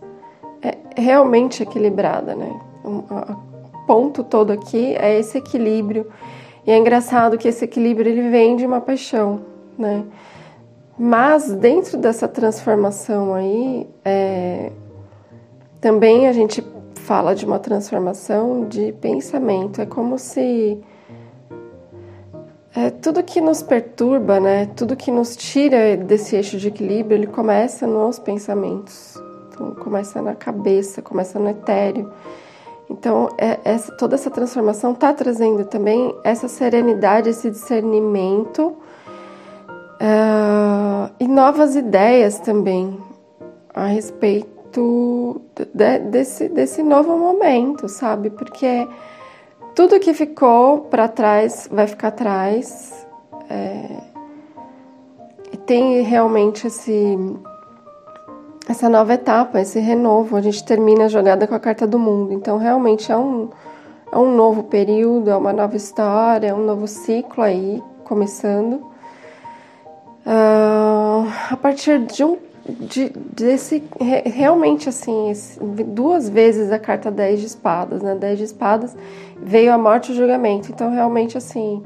[0.62, 2.60] é, realmente equilibrada, né?
[2.84, 6.06] O ponto todo aqui é esse equilíbrio
[6.68, 9.40] e é engraçado que esse equilíbrio ele vem de uma paixão,
[9.78, 10.04] né?
[11.00, 14.70] Mas dentro dessa transformação aí, é,
[15.80, 16.62] também a gente
[16.96, 19.80] fala de uma transformação de pensamento.
[19.80, 20.78] É como se
[22.76, 27.28] é, tudo que nos perturba, né, tudo que nos tira desse eixo de equilíbrio, ele
[27.28, 29.22] começa nos pensamentos.
[29.50, 32.12] Então, começa na cabeça, começa no etéreo.
[32.90, 38.76] Então, é, essa, toda essa transformação está trazendo também essa serenidade, esse discernimento
[40.00, 42.98] é, e novas ideias também
[43.74, 45.42] a respeito
[45.74, 48.30] de, desse, desse novo momento, sabe?
[48.30, 48.88] Porque
[49.82, 53.08] tudo que ficou para trás vai ficar atrás.
[53.50, 53.98] É,
[55.66, 57.18] tem realmente esse,
[58.70, 60.36] essa nova etapa, esse renovo.
[60.36, 62.32] A gente termina a jogada com a carta do mundo.
[62.32, 63.50] Então, realmente é um,
[64.12, 68.76] é um novo período, é uma nova história, é um novo ciclo aí começando.
[70.24, 75.32] Uh, a partir de um de, desse realmente assim,
[75.88, 78.16] duas vezes a carta 10 de espadas, né?
[78.16, 78.96] 10 de espadas
[79.38, 80.72] veio a morte e o julgamento.
[80.72, 81.84] Então, realmente assim,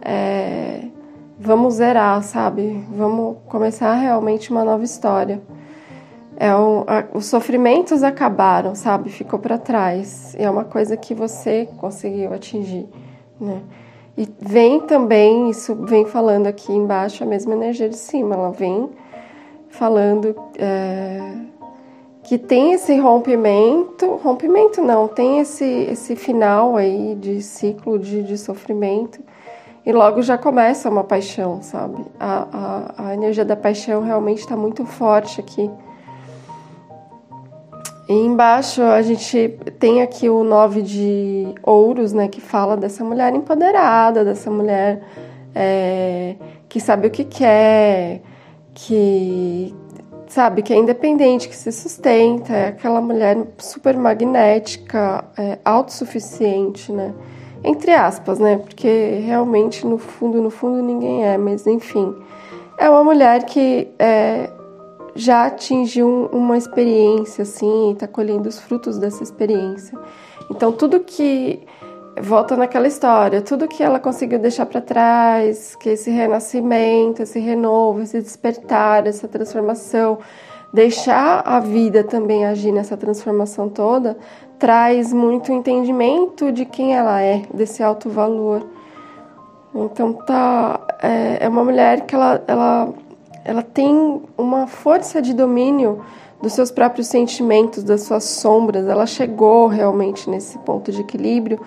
[0.00, 0.82] é,
[1.38, 2.84] vamos zerar, sabe?
[2.90, 5.42] Vamos começar realmente uma nova história.
[6.36, 9.10] É um, a, os sofrimentos acabaram, sabe?
[9.10, 10.36] Ficou para trás.
[10.38, 12.86] É uma coisa que você conseguiu atingir,
[13.40, 13.60] né?
[14.16, 18.34] E vem também, isso vem falando aqui embaixo, a mesma energia de cima.
[18.34, 18.88] Ela vem
[19.76, 21.20] falando é,
[22.24, 28.36] que tem esse rompimento, rompimento não, tem esse, esse final aí de ciclo de, de
[28.36, 29.20] sofrimento
[29.84, 32.04] e logo já começa uma paixão, sabe?
[32.18, 35.70] A, a, a energia da paixão realmente está muito forte aqui.
[38.08, 43.32] E embaixo a gente tem aqui o nove de ouros, né, que fala dessa mulher
[43.34, 45.02] empoderada, dessa mulher
[45.54, 46.34] é,
[46.68, 48.22] que sabe o que quer,
[48.76, 49.74] que
[50.28, 57.14] sabe que é independente, que se sustenta, é aquela mulher super magnética, é, autossuficiente, né?
[57.64, 58.58] Entre aspas, né?
[58.58, 62.14] Porque realmente no fundo, no fundo ninguém é, mas enfim,
[62.76, 64.50] é uma mulher que é,
[65.14, 69.98] já atingiu uma experiência assim, e está colhendo os frutos dessa experiência.
[70.50, 71.62] Então tudo que
[72.20, 78.02] volta naquela história, tudo que ela conseguiu deixar para trás, que esse renascimento, esse renovo,
[78.02, 80.18] esse despertar, essa transformação,
[80.72, 84.16] deixar a vida também agir nessa transformação toda,
[84.58, 88.66] traz muito entendimento de quem ela é, desse alto valor.
[89.74, 92.88] Então tá, é, é uma mulher que ela, ela,
[93.44, 96.02] ela tem uma força de domínio
[96.40, 98.86] dos seus próprios sentimentos, das suas sombras.
[98.86, 101.60] Ela chegou realmente nesse ponto de equilíbrio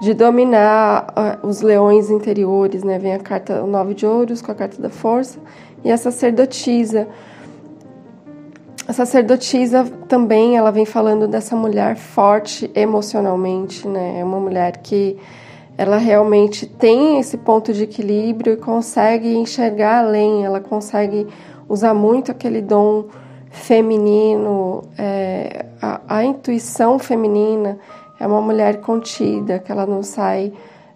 [0.00, 2.98] de dominar uh, os leões interiores, né?
[2.98, 5.38] Vem a carta o nove de ouros com a carta da força
[5.84, 7.08] e a sacerdotisa.
[8.86, 14.20] A sacerdotisa também, ela vem falando dessa mulher forte emocionalmente, né?
[14.20, 15.18] É uma mulher que
[15.78, 21.26] ela realmente tem esse ponto de equilíbrio e consegue enxergar além, ela consegue
[21.68, 23.06] usar muito aquele dom
[23.50, 27.78] feminino, é, a, a intuição feminina,
[28.18, 30.52] é uma mulher contida, que ela não sai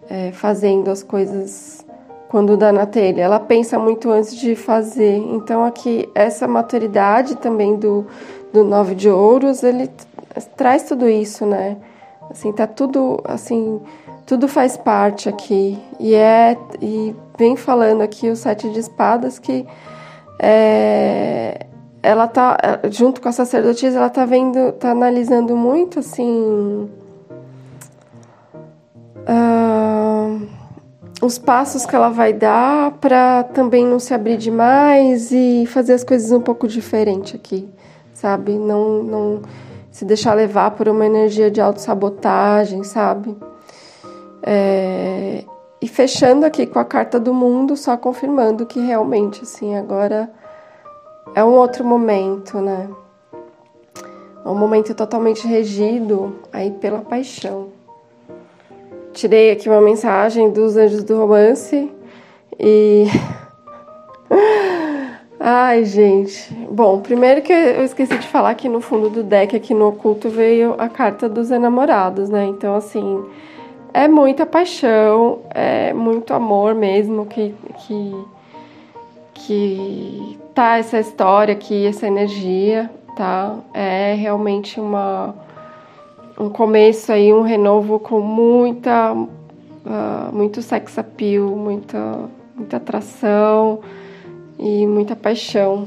[0.08, 1.84] é, fazendo as coisas
[2.28, 3.22] quando dá na telha.
[3.22, 5.16] Ela pensa muito antes de fazer.
[5.16, 8.06] Então aqui essa maturidade também do
[8.52, 9.88] do nove de ouros, ele
[10.56, 11.76] traz tudo isso, né?
[12.30, 13.80] Assim, tá tudo assim,
[14.26, 15.78] tudo faz parte aqui.
[15.98, 19.66] E é e vem falando aqui o sete de espadas que
[20.38, 21.66] é,
[22.02, 26.88] ela tá junto com a sacerdotisa, ela tá vendo, tá analisando muito assim
[29.28, 30.48] uh,
[31.22, 36.04] os passos que ela vai dar para também não se abrir demais e fazer as
[36.04, 37.68] coisas um pouco diferente aqui,
[38.14, 38.52] sabe?
[38.52, 39.42] Não, não
[39.90, 43.36] se deixar levar por uma energia de autossabotagem, sabe?
[44.42, 45.44] É,
[45.80, 50.30] e fechando aqui com a carta do mundo, só confirmando que realmente, assim, agora
[51.34, 52.88] é um outro momento, né?
[54.42, 57.79] É um momento totalmente regido aí pela paixão
[59.12, 61.90] tirei aqui uma mensagem dos Anjos do Romance
[62.58, 63.04] e.
[65.42, 66.52] Ai, gente.
[66.70, 70.28] Bom, primeiro que eu esqueci de falar que no fundo do deck, aqui no oculto,
[70.28, 72.44] veio a carta dos enamorados, né?
[72.44, 73.24] Então, assim,
[73.94, 78.24] é muita paixão, é muito amor mesmo que, que,
[79.32, 83.56] que tá essa história aqui, essa energia, tá?
[83.72, 85.34] É realmente uma
[86.40, 93.80] um começo aí, um renovo com muita, uh, muito sex appeal, muita, muita atração
[94.58, 95.86] e muita paixão.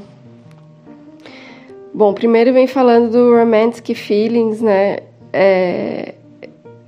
[1.92, 4.98] Bom, primeiro vem falando do romantic feelings, né?
[5.32, 6.14] É,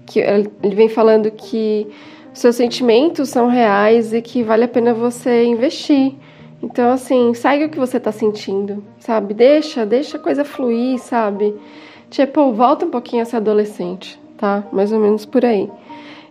[0.07, 1.89] que ele vem falando que
[2.33, 6.15] seus sentimentos são reais e que vale a pena você investir.
[6.63, 9.35] Então, assim, segue o que você tá sentindo, sabe?
[9.35, 11.53] Deixa, deixa a coisa fluir, sabe?
[12.17, 14.65] Tipo, volta um pouquinho a ser adolescente, tá?
[14.73, 15.71] Mais ou menos por aí.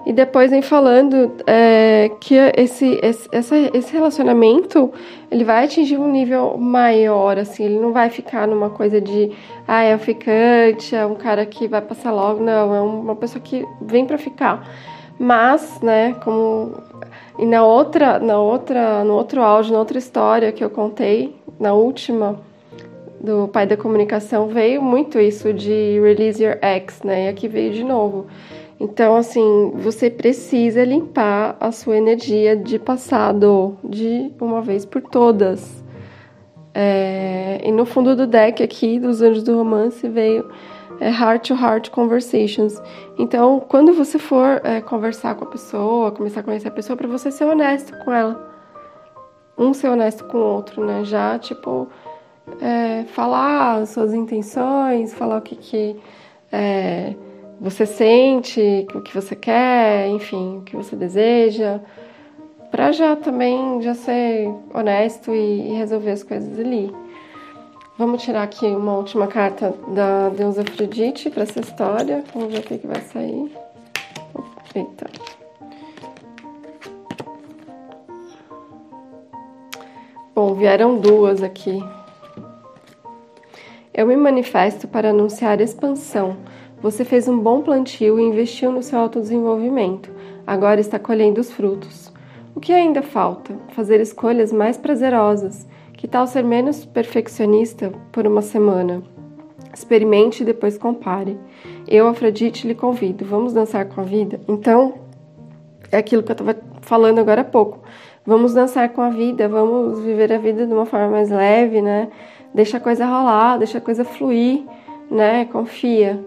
[0.04, 4.92] E depois vem falando é, que esse, esse, esse relacionamento
[5.30, 9.32] ele vai atingir um nível maior, assim, ele não vai ficar numa coisa de
[9.68, 13.40] ah, é um ficante, é um cara que vai passar logo, não, é uma pessoa
[13.40, 14.68] que vem para ficar.
[15.20, 16.82] Mas, né, como
[17.38, 21.74] e na outra, na outra, no outro áudio, na outra história que eu contei, na
[21.74, 22.40] última
[23.20, 27.26] do pai da comunicação, veio muito isso de release your ex, né?
[27.26, 28.28] E aqui veio de novo.
[28.80, 35.84] Então, assim, você precisa limpar a sua energia de passado de uma vez por todas.
[36.74, 40.46] É, e no fundo do deck aqui dos Anjos do Romance veio
[41.00, 42.82] é, Heart to Heart Conversations.
[43.18, 47.08] Então, quando você for é, conversar com a pessoa, começar a conhecer a pessoa, para
[47.08, 48.54] você ser honesto com ela.
[49.58, 51.06] Um ser honesto com o outro, né?
[51.06, 51.88] Já, tipo,
[52.62, 55.96] é, falar suas intenções, falar o que, que
[56.52, 57.14] é,
[57.60, 61.80] você sente, o que você quer, enfim, o que você deseja,
[62.72, 66.94] para já também já ser honesto e, e, resolver as coisas ali.
[67.98, 72.24] Vamos tirar aqui uma última carta da deusa Afrodite para essa história.
[72.34, 73.52] Vamos ver o que, que vai sair.
[74.76, 75.10] Eita.
[80.36, 81.82] Bom, vieram duas aqui.
[83.96, 86.38] Eu me manifesto para anunciar expansão
[86.86, 90.12] você fez um bom plantio e investiu no seu autodesenvolvimento.
[90.46, 92.14] Agora está colhendo os frutos.
[92.54, 93.56] O que ainda falta?
[93.70, 95.68] Fazer escolhas mais prazerosas.
[95.94, 99.02] Que tal ser menos perfeccionista por uma semana?
[99.74, 101.40] Experimente e depois compare.
[101.88, 103.26] Eu, Afrodite, lhe convido.
[103.26, 104.40] Vamos dançar com a vida?
[104.48, 104.94] Então,
[105.92, 107.80] é aquilo que eu estava falando agora há pouco.
[108.24, 112.10] Vamos dançar com a vida, vamos viver a vida de uma forma mais leve, né?
[112.56, 114.64] Deixa a coisa rolar, deixa a coisa fluir,
[115.12, 115.44] né?
[115.44, 116.24] Confia.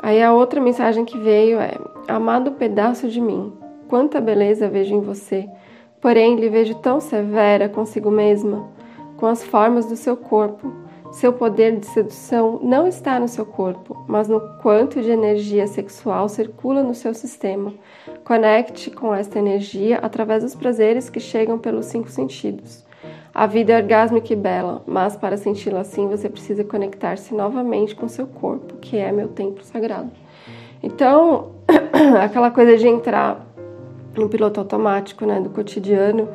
[0.00, 3.52] Aí a outra mensagem que veio é: Amado pedaço de mim,
[3.88, 5.48] quanta beleza vejo em você,
[6.00, 8.68] porém lhe vejo tão severa consigo mesma,
[9.16, 10.72] com as formas do seu corpo.
[11.10, 16.28] Seu poder de sedução não está no seu corpo, mas no quanto de energia sexual
[16.28, 17.74] circula no seu sistema.
[18.22, 22.88] Conecte com esta energia através dos prazeres que chegam pelos cinco sentidos.
[23.40, 28.06] A vida é orgásmica e bela, mas para senti-la assim você precisa conectar-se novamente com
[28.06, 30.10] seu corpo, que é meu templo sagrado.
[30.82, 31.52] Então,
[32.22, 33.46] aquela coisa de entrar
[34.14, 36.28] no piloto automático, né, do cotidiano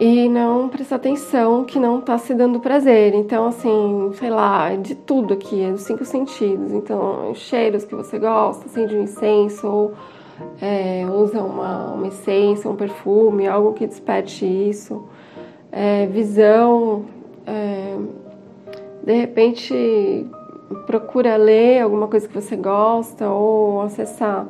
[0.00, 3.12] e não prestar atenção que não está se dando prazer.
[3.12, 6.70] Então, assim, sei lá, de tudo aqui, é dos cinco sentidos.
[6.70, 9.94] Então, cheiros que você gosta, acende um incenso ou
[10.62, 15.04] é, usa uma, uma essência, um perfume, algo que desperte isso
[15.70, 17.04] é, visão,
[17.46, 17.96] é,
[19.02, 20.26] de repente
[20.86, 24.46] procura ler alguma coisa que você gosta ou acessar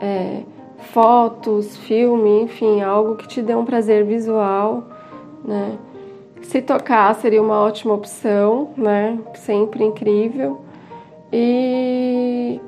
[0.00, 0.42] é,
[0.78, 4.84] fotos, filme, enfim, algo que te dê um prazer visual,
[5.44, 5.78] né?
[6.42, 9.18] Se tocar seria uma ótima opção, né?
[9.34, 10.60] Sempre incrível.
[11.32, 12.60] E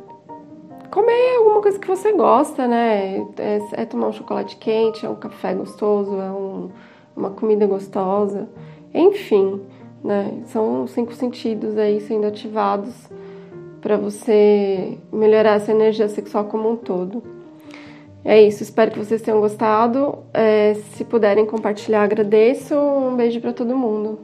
[0.90, 3.18] comer alguma coisa que você gosta, né?
[3.36, 6.70] É, é tomar um chocolate quente, é um café gostoso, é um
[7.18, 8.48] uma comida gostosa,
[8.94, 9.60] enfim,
[10.02, 10.42] né?
[10.46, 12.94] São cinco sentidos aí sendo ativados
[13.80, 17.22] para você melhorar essa energia sexual como um todo.
[18.24, 20.18] É isso, espero que vocês tenham gostado.
[20.34, 22.74] É, se puderem compartilhar, agradeço.
[22.74, 24.18] Um beijo para todo mundo.